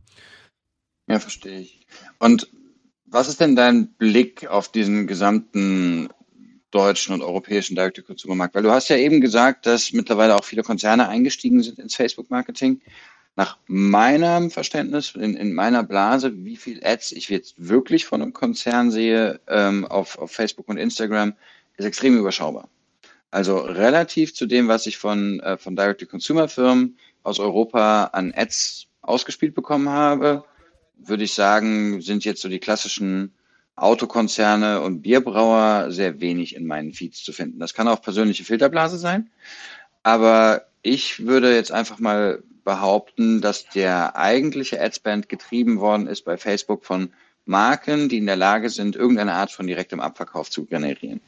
[1.10, 1.88] Ja, verstehe ich.
[2.20, 2.50] Und
[3.08, 6.10] was ist denn dein Blick auf diesen gesamten
[6.72, 8.54] deutschen und europäischen Direct-to-Consumer-Markt?
[8.54, 12.82] Weil du hast ja eben gesagt, dass mittlerweile auch viele Konzerne eingestiegen sind ins Facebook-Marketing.
[13.36, 18.34] Nach meinem Verständnis, in, in, meiner Blase, wie viel Ads ich jetzt wirklich von einem
[18.34, 21.34] Konzern sehe ähm, auf, auf Facebook und Instagram,
[21.78, 22.68] ist extrem überschaubar.
[23.30, 29.54] Also relativ zu dem, was ich von, äh, von Direct-to-Consumer-Firmen aus Europa an Ads ausgespielt
[29.54, 30.44] bekommen habe,
[31.00, 33.34] würde ich sagen, sind jetzt so die klassischen
[33.76, 37.60] Autokonzerne und Bierbrauer sehr wenig in meinen Feeds zu finden.
[37.60, 39.30] Das kann auch persönliche Filterblase sein,
[40.04, 46.38] aber ich würde jetzt einfach mal behaupten, dass der eigentliche Adspend getrieben worden ist bei
[46.38, 47.14] Facebook von
[47.46, 51.22] Marken, die in der Lage sind, irgendeine Art von direktem Abverkauf zu generieren.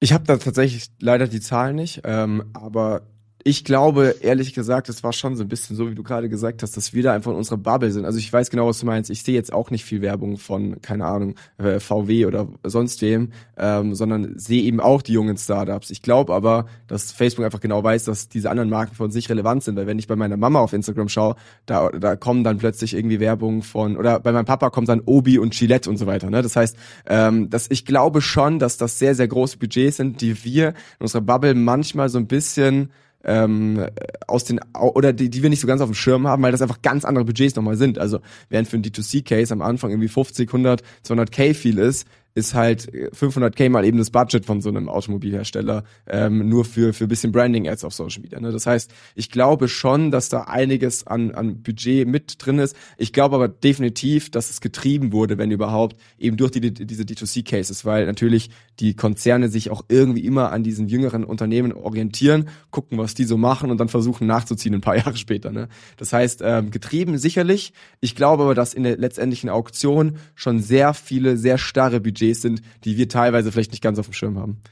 [0.00, 3.02] Ich habe da tatsächlich leider die Zahlen nicht, ähm, aber
[3.44, 6.62] ich glaube, ehrlich gesagt, es war schon so ein bisschen so, wie du gerade gesagt
[6.62, 8.04] hast, dass wir da einfach in unserer Bubble sind.
[8.04, 9.10] Also ich weiß genau, was du meinst.
[9.10, 13.32] Ich sehe jetzt auch nicht viel Werbung von, keine Ahnung, äh, VW oder sonst wem,
[13.56, 15.90] ähm, sondern sehe eben auch die jungen Startups.
[15.90, 19.64] Ich glaube aber, dass Facebook einfach genau weiß, dass diese anderen Marken von sich relevant
[19.64, 19.76] sind.
[19.76, 21.36] Weil wenn ich bei meiner Mama auf Instagram schaue,
[21.66, 25.38] da, da kommen dann plötzlich irgendwie Werbung von, oder bei meinem Papa kommt dann Obi
[25.38, 26.30] und Gillette und so weiter.
[26.30, 26.42] Ne?
[26.42, 26.76] Das heißt,
[27.06, 30.74] ähm, dass ich glaube schon, dass das sehr, sehr große Budgets sind, die wir in
[31.00, 32.90] unserer Bubble manchmal so ein bisschen
[33.24, 33.86] ähm,
[34.26, 36.62] aus den oder die, die wir nicht so ganz auf dem Schirm haben, weil das
[36.62, 37.98] einfach ganz andere Budgets nochmal sind.
[37.98, 42.90] Also während für ein D2C-Case am Anfang irgendwie 50, 100, 200k viel ist, ist halt
[42.90, 47.84] 500k mal eben das Budget von so einem Automobilhersteller ähm, nur für für bisschen Branding-Ads
[47.84, 48.40] auf Social Media.
[48.40, 48.52] Ne?
[48.52, 52.74] Das heißt, ich glaube schon, dass da einiges an an Budget mit drin ist.
[52.96, 57.84] Ich glaube aber definitiv, dass es getrieben wurde, wenn überhaupt, eben durch die, diese D2C-Cases,
[57.84, 63.14] weil natürlich die Konzerne sich auch irgendwie immer an diesen jüngeren Unternehmen orientieren, gucken, was
[63.14, 65.52] die so machen und dann versuchen nachzuziehen ein paar Jahre später.
[65.52, 65.68] Ne?
[65.98, 67.74] Das heißt, ähm, getrieben sicherlich.
[68.00, 72.62] Ich glaube aber, dass in der letztendlichen Auktion schon sehr viele, sehr starre Budgets sind,
[72.84, 74.62] die wir teilweise vielleicht nicht ganz auf dem Schirm haben.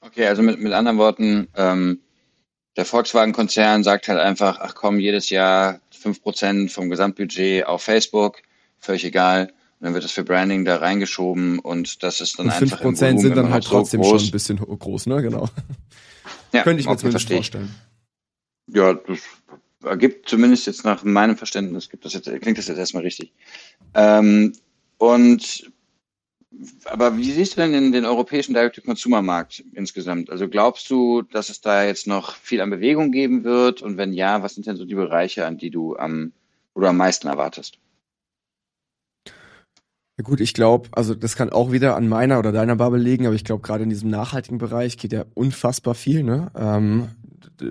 [0.00, 2.00] Okay, also mit, mit anderen Worten, ähm,
[2.76, 8.38] der Volkswagen-Konzern sagt halt einfach, ach komm, jedes Jahr fünf Prozent vom Gesamtbudget auf Facebook,
[8.78, 9.52] völlig egal.
[9.80, 12.80] Und dann wird das für Branding da reingeschoben und das ist dann und einfach.
[12.80, 15.22] 5% sind dann halt trotzdem so schon ein bisschen groß, ne?
[15.22, 15.48] Genau.
[16.52, 17.72] Ja, Könnte ich mir zumindest vorstellen.
[18.66, 19.20] Ja, das
[19.84, 23.32] ergibt zumindest jetzt nach meinem Verständnis, gibt das jetzt, klingt das jetzt erstmal richtig.
[23.94, 24.52] Ähm,
[25.00, 25.72] und
[26.84, 30.28] aber wie siehst du denn den, den europäischen Direct-to-Consumer-Markt insgesamt?
[30.28, 33.80] Also glaubst du, dass es da jetzt noch viel an Bewegung geben wird?
[33.80, 36.32] Und wenn ja, was sind denn so die Bereiche, an die du am,
[36.74, 37.78] wo du am meisten erwartest?
[40.20, 43.24] Ja gut, ich glaube, also das kann auch wieder an meiner oder deiner Bubble liegen,
[43.24, 46.22] aber ich glaube, gerade in diesem nachhaltigen Bereich geht ja unfassbar viel.
[46.22, 46.50] Ne?
[46.54, 47.08] Ähm,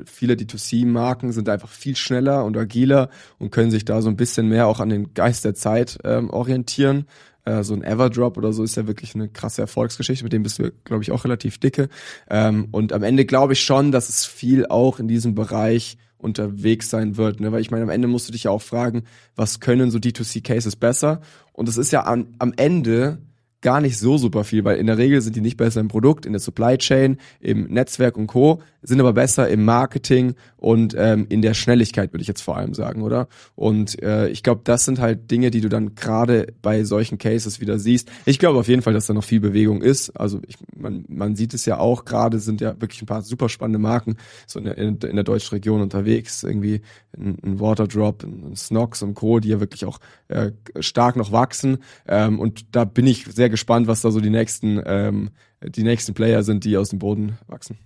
[0.07, 4.47] viele D2C-Marken sind einfach viel schneller und agiler und können sich da so ein bisschen
[4.47, 7.05] mehr auch an den Geist der Zeit ähm, orientieren.
[7.45, 10.57] Äh, so ein Everdrop oder so ist ja wirklich eine krasse Erfolgsgeschichte, mit dem bist
[10.57, 11.87] du, glaube ich, auch relativ dicke.
[12.31, 16.89] Ähm, und am Ende glaube ich schon, dass es viel auch in diesem Bereich unterwegs
[16.89, 17.39] sein wird.
[17.39, 17.51] Ne?
[17.51, 19.03] Weil ich meine, am Ende musst du dich ja auch fragen,
[19.35, 21.21] was können so D2C-Cases besser?
[21.53, 23.19] Und es ist ja am, am Ende
[23.61, 26.25] gar nicht so super viel, weil in der Regel sind die nicht besser im Produkt,
[26.25, 31.25] in der Supply Chain, im Netzwerk und Co sind aber besser im Marketing und ähm,
[31.29, 33.27] in der Schnelligkeit, würde ich jetzt vor allem sagen, oder?
[33.55, 37.59] Und äh, ich glaube, das sind halt Dinge, die du dann gerade bei solchen Cases
[37.59, 38.09] wieder siehst.
[38.25, 40.11] Ich glaube auf jeden Fall, dass da noch viel Bewegung ist.
[40.11, 43.49] Also ich, man, man sieht es ja auch, gerade sind ja wirklich ein paar super
[43.49, 44.15] spannende Marken
[44.47, 46.43] so in der, in, in der deutschen Region unterwegs.
[46.43, 46.81] Irgendwie
[47.17, 49.99] ein, ein Waterdrop, ein Snox und Co., die ja wirklich auch
[50.29, 51.79] äh, stark noch wachsen.
[52.07, 55.31] Ähm, und da bin ich sehr gespannt, was da so die nächsten, ähm,
[55.61, 57.77] die nächsten Player sind, die aus dem Boden wachsen.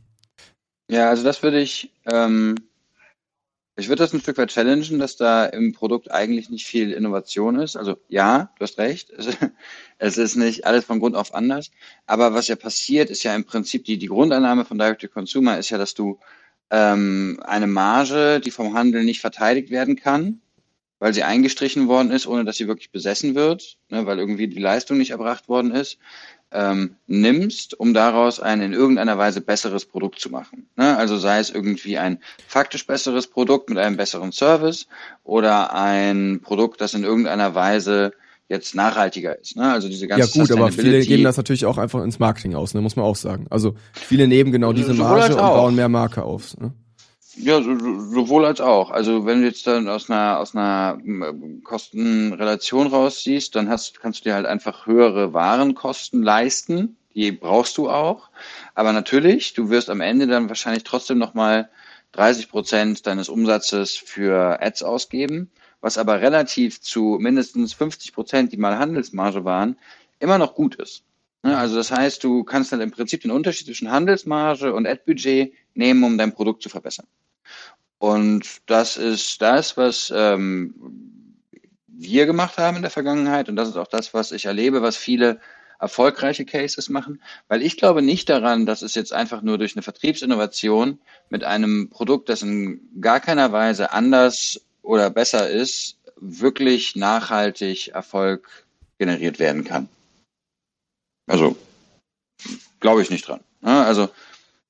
[0.89, 2.55] Ja, also das würde ich, ähm,
[3.76, 7.59] ich würde das ein Stück weit challengen, dass da im Produkt eigentlich nicht viel Innovation
[7.59, 7.76] ist.
[7.76, 9.11] Also ja, du hast recht,
[9.97, 11.72] es ist nicht alles von Grund auf anders.
[12.05, 15.57] Aber was ja passiert, ist ja im Prinzip die, die Grundannahme von Direct to Consumer
[15.57, 16.20] ist ja, dass du
[16.70, 20.41] ähm, eine Marge, die vom Handel nicht verteidigt werden kann,
[21.03, 24.61] weil sie eingestrichen worden ist, ohne dass sie wirklich besessen wird, ne, weil irgendwie die
[24.61, 25.97] Leistung nicht erbracht worden ist,
[26.53, 30.69] ähm, nimmst, um daraus ein in irgendeiner Weise besseres Produkt zu machen.
[30.77, 30.95] Ne?
[30.95, 34.87] Also sei es irgendwie ein faktisch besseres Produkt mit einem besseren Service
[35.25, 38.13] oder ein Produkt, das in irgendeiner Weise
[38.47, 39.57] jetzt nachhaltiger ist.
[39.57, 39.73] Ne?
[39.73, 42.75] Also diese ganze Ja gut, aber viele geben das natürlich auch einfach ins Marketing aus,
[42.75, 42.79] ne?
[42.79, 43.45] muss man auch sagen.
[43.49, 46.55] Also viele nehmen genau diese Marge und bauen mehr Marke auf.
[46.55, 46.71] Ne?
[47.36, 48.91] Ja, so, sowohl als auch.
[48.91, 50.99] Also wenn du jetzt dann aus einer aus einer
[51.63, 56.95] Kostenrelation raussiehst, dann hast kannst du dir halt einfach höhere Warenkosten leisten.
[57.15, 58.29] Die brauchst du auch.
[58.75, 61.69] Aber natürlich, du wirst am Ende dann wahrscheinlich trotzdem nochmal
[62.13, 65.49] 30 Prozent deines Umsatzes für Ads ausgeben,
[65.81, 69.77] was aber relativ zu mindestens 50 Prozent, die mal Handelsmarge waren,
[70.19, 71.03] immer noch gut ist.
[71.43, 75.53] Ne, also das heißt, du kannst dann im Prinzip den Unterschied zwischen Handelsmarge und Ad-Budget
[75.73, 77.07] nehmen, um dein Produkt zu verbessern.
[77.99, 80.73] Und das ist das, was ähm,
[81.87, 84.97] wir gemacht haben in der Vergangenheit und das ist auch das, was ich erlebe, was
[84.97, 85.39] viele
[85.79, 89.83] erfolgreiche Cases machen, weil ich glaube nicht daran, dass es jetzt einfach nur durch eine
[89.83, 97.89] Vertriebsinnovation mit einem Produkt, das in gar keiner Weise anders oder besser ist, wirklich nachhaltig
[97.89, 98.65] Erfolg
[98.97, 99.89] generiert werden kann.
[101.27, 101.55] Also
[102.79, 103.41] glaube ich nicht dran.
[103.61, 104.09] Also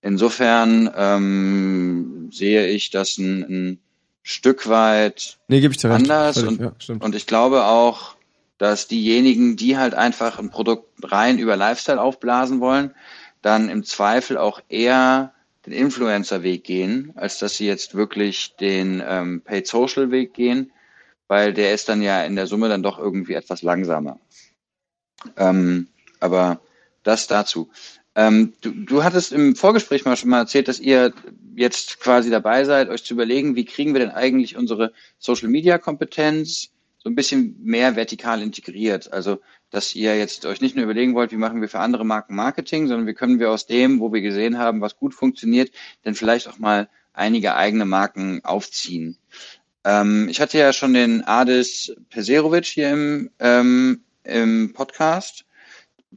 [0.04, 3.80] insofern ähm, sehe ich das ein, ein
[4.22, 6.48] Stück weit nee, gebe ich dir anders recht.
[6.48, 8.16] Und, ja, und ich glaube auch,
[8.58, 12.94] dass diejenigen, die halt einfach ein Produkt rein über Lifestyle aufblasen wollen,
[13.42, 15.34] dann im Zweifel auch eher
[15.66, 20.72] den Influencer-Weg gehen, als dass sie jetzt wirklich den ähm, Paid Social-Weg gehen,
[21.28, 24.20] weil der ist dann ja in der Summe dann doch irgendwie etwas langsamer.
[25.38, 25.88] Ähm,
[26.20, 26.62] aber
[27.04, 27.70] das dazu.
[28.16, 31.14] Ähm, du, du hattest im Vorgespräch mal schon mal erzählt, dass ihr
[31.56, 36.70] jetzt quasi dabei seid, euch zu überlegen, wie kriegen wir denn eigentlich unsere Social-Media-Kompetenz
[37.04, 39.12] so ein bisschen mehr vertikal integriert.
[39.12, 39.40] Also,
[39.70, 42.88] dass ihr jetzt euch nicht nur überlegen wollt, wie machen wir für andere Marken Marketing,
[42.88, 45.72] sondern wie können wir aus dem, wo wir gesehen haben, was gut funktioniert,
[46.06, 49.18] denn vielleicht auch mal einige eigene Marken aufziehen.
[49.84, 55.46] Ähm, ich hatte ja schon den Adis Peserovic hier im, ähm, im Podcast,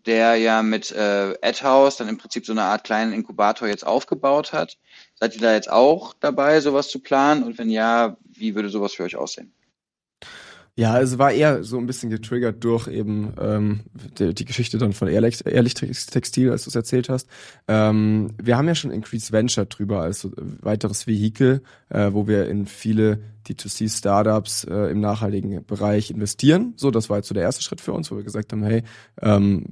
[0.04, 4.52] der ja mit äh, AdHouse dann im Prinzip so eine Art kleinen Inkubator jetzt aufgebaut
[4.52, 4.76] hat.
[5.18, 7.42] Seid ihr da jetzt auch dabei, sowas zu planen?
[7.42, 9.52] Und wenn ja, wie würde sowas für euch aussehen?
[10.78, 13.80] Ja, es war eher so ein bisschen getriggert durch eben ähm,
[14.18, 17.30] die, die Geschichte dann von Ehrlich, Ehrlich Textil, als du es erzählt hast.
[17.66, 22.66] Ähm, wir haben ja schon Increase Venture drüber als weiteres Vehikel, äh, wo wir in
[22.66, 26.74] viele D2C-Startups äh, im nachhaltigen Bereich investieren.
[26.76, 28.82] So, das war jetzt so der erste Schritt für uns, wo wir gesagt haben, hey,
[29.20, 29.64] ähm,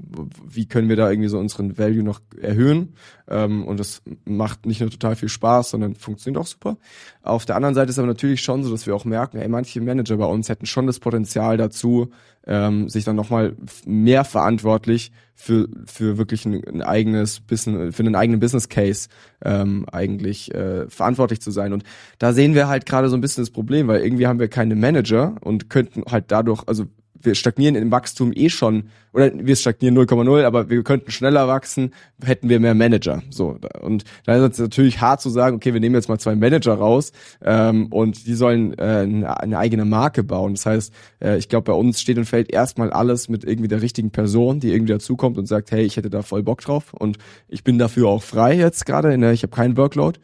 [0.47, 2.95] wie können wir da irgendwie so unseren Value noch erhöhen?
[3.29, 6.77] Ähm, und das macht nicht nur total viel Spaß, sondern funktioniert auch super.
[7.23, 9.81] Auf der anderen Seite ist aber natürlich schon so, dass wir auch merken, hey, manche
[9.81, 12.11] Manager bei uns hätten schon das Potenzial dazu,
[12.47, 18.15] ähm, sich dann nochmal mehr verantwortlich für, für wirklich ein, ein, eigenes Business, für einen
[18.15, 19.09] eigenen Business Case
[19.45, 21.73] ähm, eigentlich äh, verantwortlich zu sein.
[21.73, 21.85] Und
[22.19, 24.77] da sehen wir halt gerade so ein bisschen das Problem, weil irgendwie haben wir keine
[24.77, 26.87] Manager und könnten halt dadurch, also
[27.25, 31.93] wir stagnieren im Wachstum eh schon, oder wir stagnieren 0,0, aber wir könnten schneller wachsen,
[32.23, 33.23] hätten wir mehr Manager.
[33.31, 36.35] So und da ist es natürlich hart zu sagen, okay, wir nehmen jetzt mal zwei
[36.35, 37.13] Manager raus
[37.43, 39.07] ähm, und die sollen äh,
[39.39, 40.55] eine, eigene Marke bauen.
[40.55, 43.83] Das heißt, äh, ich glaube, bei uns steht und fällt erstmal alles mit irgendwie der
[43.83, 47.19] richtigen Person, die irgendwie dazukommt und sagt, hey, ich hätte da voll Bock drauf und
[47.49, 49.17] ich bin dafür auch frei jetzt gerade.
[49.17, 49.33] Ne?
[49.33, 50.19] Ich habe keinen Workload.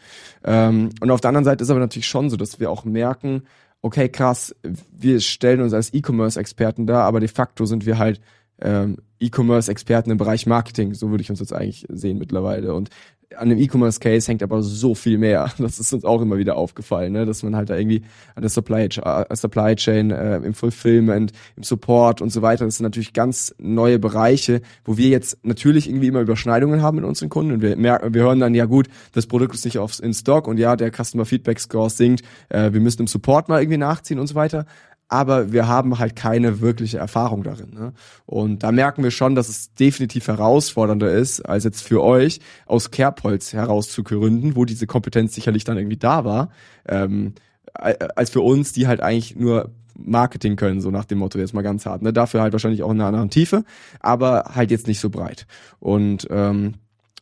[0.44, 3.42] Ähm, und auf der anderen Seite ist aber natürlich schon so, dass wir auch merken,
[3.83, 4.55] okay, krass,
[4.91, 8.20] wir stellen uns als E-Commerce-Experten da, aber de facto sind wir halt
[8.61, 10.95] ähm, E-Commerce-Experten im Bereich Marketing.
[10.95, 12.74] So würde ich uns jetzt eigentlich sehen mittlerweile.
[12.74, 12.91] Und
[13.37, 15.51] an dem E-Commerce-Case hängt aber so viel mehr.
[15.61, 17.26] Das ist uns auch immer wieder aufgefallen, ne?
[17.26, 18.03] dass man halt da irgendwie
[18.35, 22.78] an der Supply, äh, Supply Chain, äh, im Fulfillment, im Support und so weiter, das
[22.78, 27.28] sind natürlich ganz neue Bereiche, wo wir jetzt natürlich irgendwie immer Überschneidungen haben mit unseren
[27.28, 30.14] Kunden und wir merken, wir hören dann, ja gut, das Produkt ist nicht aufs in
[30.14, 33.78] Stock und ja, der Customer Feedback Score sinkt, äh, wir müssen im Support mal irgendwie
[33.78, 34.66] nachziehen und so weiter
[35.11, 37.70] aber wir haben halt keine wirkliche Erfahrung darin.
[37.74, 37.92] Ne?
[38.26, 42.92] Und da merken wir schon, dass es definitiv herausfordernder ist, als jetzt für euch aus
[42.92, 46.50] Kerbholz herauszugründen, wo diese Kompetenz sicherlich dann irgendwie da war,
[46.88, 47.34] ähm,
[47.74, 51.62] als für uns, die halt eigentlich nur Marketing können, so nach dem Motto jetzt mal
[51.62, 52.02] ganz hart.
[52.02, 52.12] Ne?
[52.12, 53.64] Dafür halt wahrscheinlich auch in einer anderen Tiefe,
[53.98, 55.46] aber halt jetzt nicht so breit.
[55.80, 56.74] Und ähm,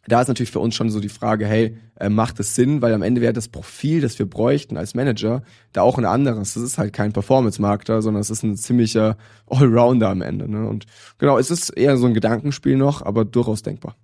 [0.08, 2.82] da ist natürlich für uns schon so die Frage, hey, äh, macht es Sinn?
[2.82, 5.42] Weil am Ende wäre das Profil, das wir bräuchten als Manager,
[5.72, 6.54] da auch ein anderes.
[6.54, 10.48] Das ist halt kein Performance-Markter, sondern es ist ein ziemlicher Allrounder am Ende.
[10.50, 10.66] Ne?
[10.66, 10.86] Und
[11.18, 13.96] genau, es ist eher so ein Gedankenspiel noch, aber durchaus denkbar.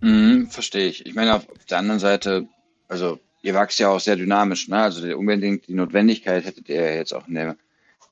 [0.00, 1.06] Mhm, verstehe ich.
[1.06, 2.46] Ich meine, auf der anderen Seite,
[2.88, 4.78] also ihr wächst ja auch sehr dynamisch, ne?
[4.78, 7.56] Also unbedingt die Notwendigkeit hättet ihr jetzt auch in der,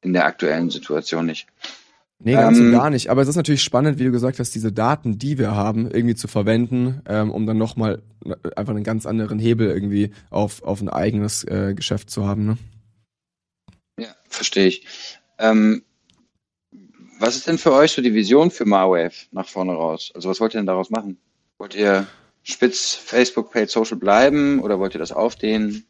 [0.02, 1.46] in der aktuellen Situation nicht.
[2.20, 3.10] Nee, ganz ähm, und gar nicht.
[3.10, 6.16] Aber es ist natürlich spannend, wie du gesagt hast, diese Daten, die wir haben, irgendwie
[6.16, 8.02] zu verwenden, ähm, um dann nochmal
[8.56, 12.44] einfach einen ganz anderen Hebel irgendwie auf, auf ein eigenes äh, Geschäft zu haben.
[12.46, 12.58] Ne?
[14.00, 14.86] Ja, verstehe ich.
[15.38, 15.82] Ähm,
[17.20, 20.10] was ist denn für euch so die Vision für Marwave nach vorne raus?
[20.14, 21.18] Also was wollt ihr denn daraus machen?
[21.58, 22.06] Wollt ihr
[22.42, 25.84] spitz Facebook, Paid Social bleiben oder wollt ihr das aufdehnen?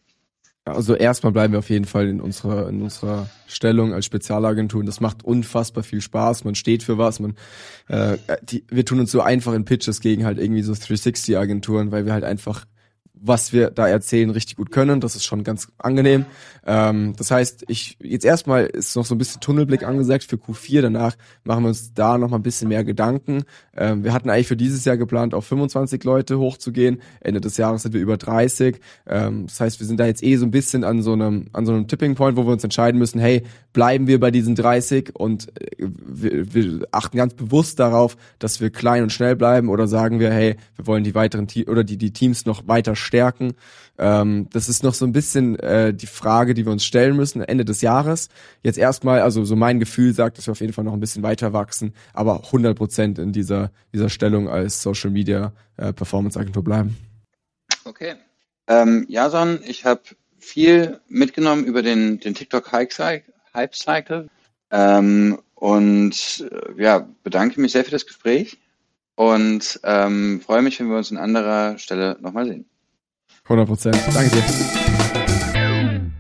[0.73, 4.87] Also erstmal bleiben wir auf jeden Fall in unserer, in unserer Stellung als Spezialagentur und
[4.87, 6.45] das macht unfassbar viel Spaß.
[6.45, 7.37] Man steht für was, man,
[7.89, 12.07] äh, die, wir tun uns so einfach in Pitches gegen halt irgendwie so 360-Agenturen, weil
[12.07, 12.67] wir halt einfach
[13.21, 15.01] was wir da erzählen, richtig gut können.
[15.01, 16.27] Das ist schon ganz angenehm.
[16.67, 20.83] Ähm, das heißt, ich jetzt erstmal ist noch so ein bisschen Tunnelblick angesagt für Q4.
[20.83, 23.45] Danach machen wir uns da noch mal ein bisschen mehr Gedanken.
[23.77, 27.01] Ähm, wir hatten eigentlich für dieses Jahr geplant, auf 25 Leute hochzugehen.
[27.21, 28.81] Ende des Jahres sind wir über 30.
[29.07, 31.67] Ähm, das heißt, wir sind da jetzt eh so ein bisschen an so einem an
[31.67, 33.43] so einem Tipping Point, wo wir uns entscheiden müssen: Hey,
[33.73, 38.71] bleiben wir bei diesen 30 und äh, wir, wir achten ganz bewusst darauf, dass wir
[38.71, 41.97] klein und schnell bleiben, oder sagen wir: Hey, wir wollen die weiteren Te oder die
[41.97, 43.55] die Teams noch weiter stärken.
[43.99, 47.43] Ähm, das ist noch so ein bisschen äh, die Frage, die wir uns stellen müssen
[47.43, 48.29] Ende des Jahres.
[48.63, 51.25] Jetzt erstmal, also so mein Gefühl sagt, dass wir auf jeden Fall noch ein bisschen
[51.25, 56.63] weiter wachsen, aber 100 Prozent in dieser, dieser Stellung als Social Media äh, Performance Agentur
[56.63, 56.97] bleiben.
[57.85, 58.15] Okay.
[58.69, 60.03] Ähm, Jason, ich habe
[60.39, 62.93] viel mitgenommen über den, den TikTok Hype
[63.75, 64.29] Cycle
[64.71, 68.59] ähm, und äh, ja, bedanke mich sehr für das Gespräch.
[69.17, 72.67] und ähm, freue mich, wenn wir uns an anderer Stelle nochmal sehen.
[73.49, 73.97] 100 Prozent.
[74.15, 75.28] Danke dir.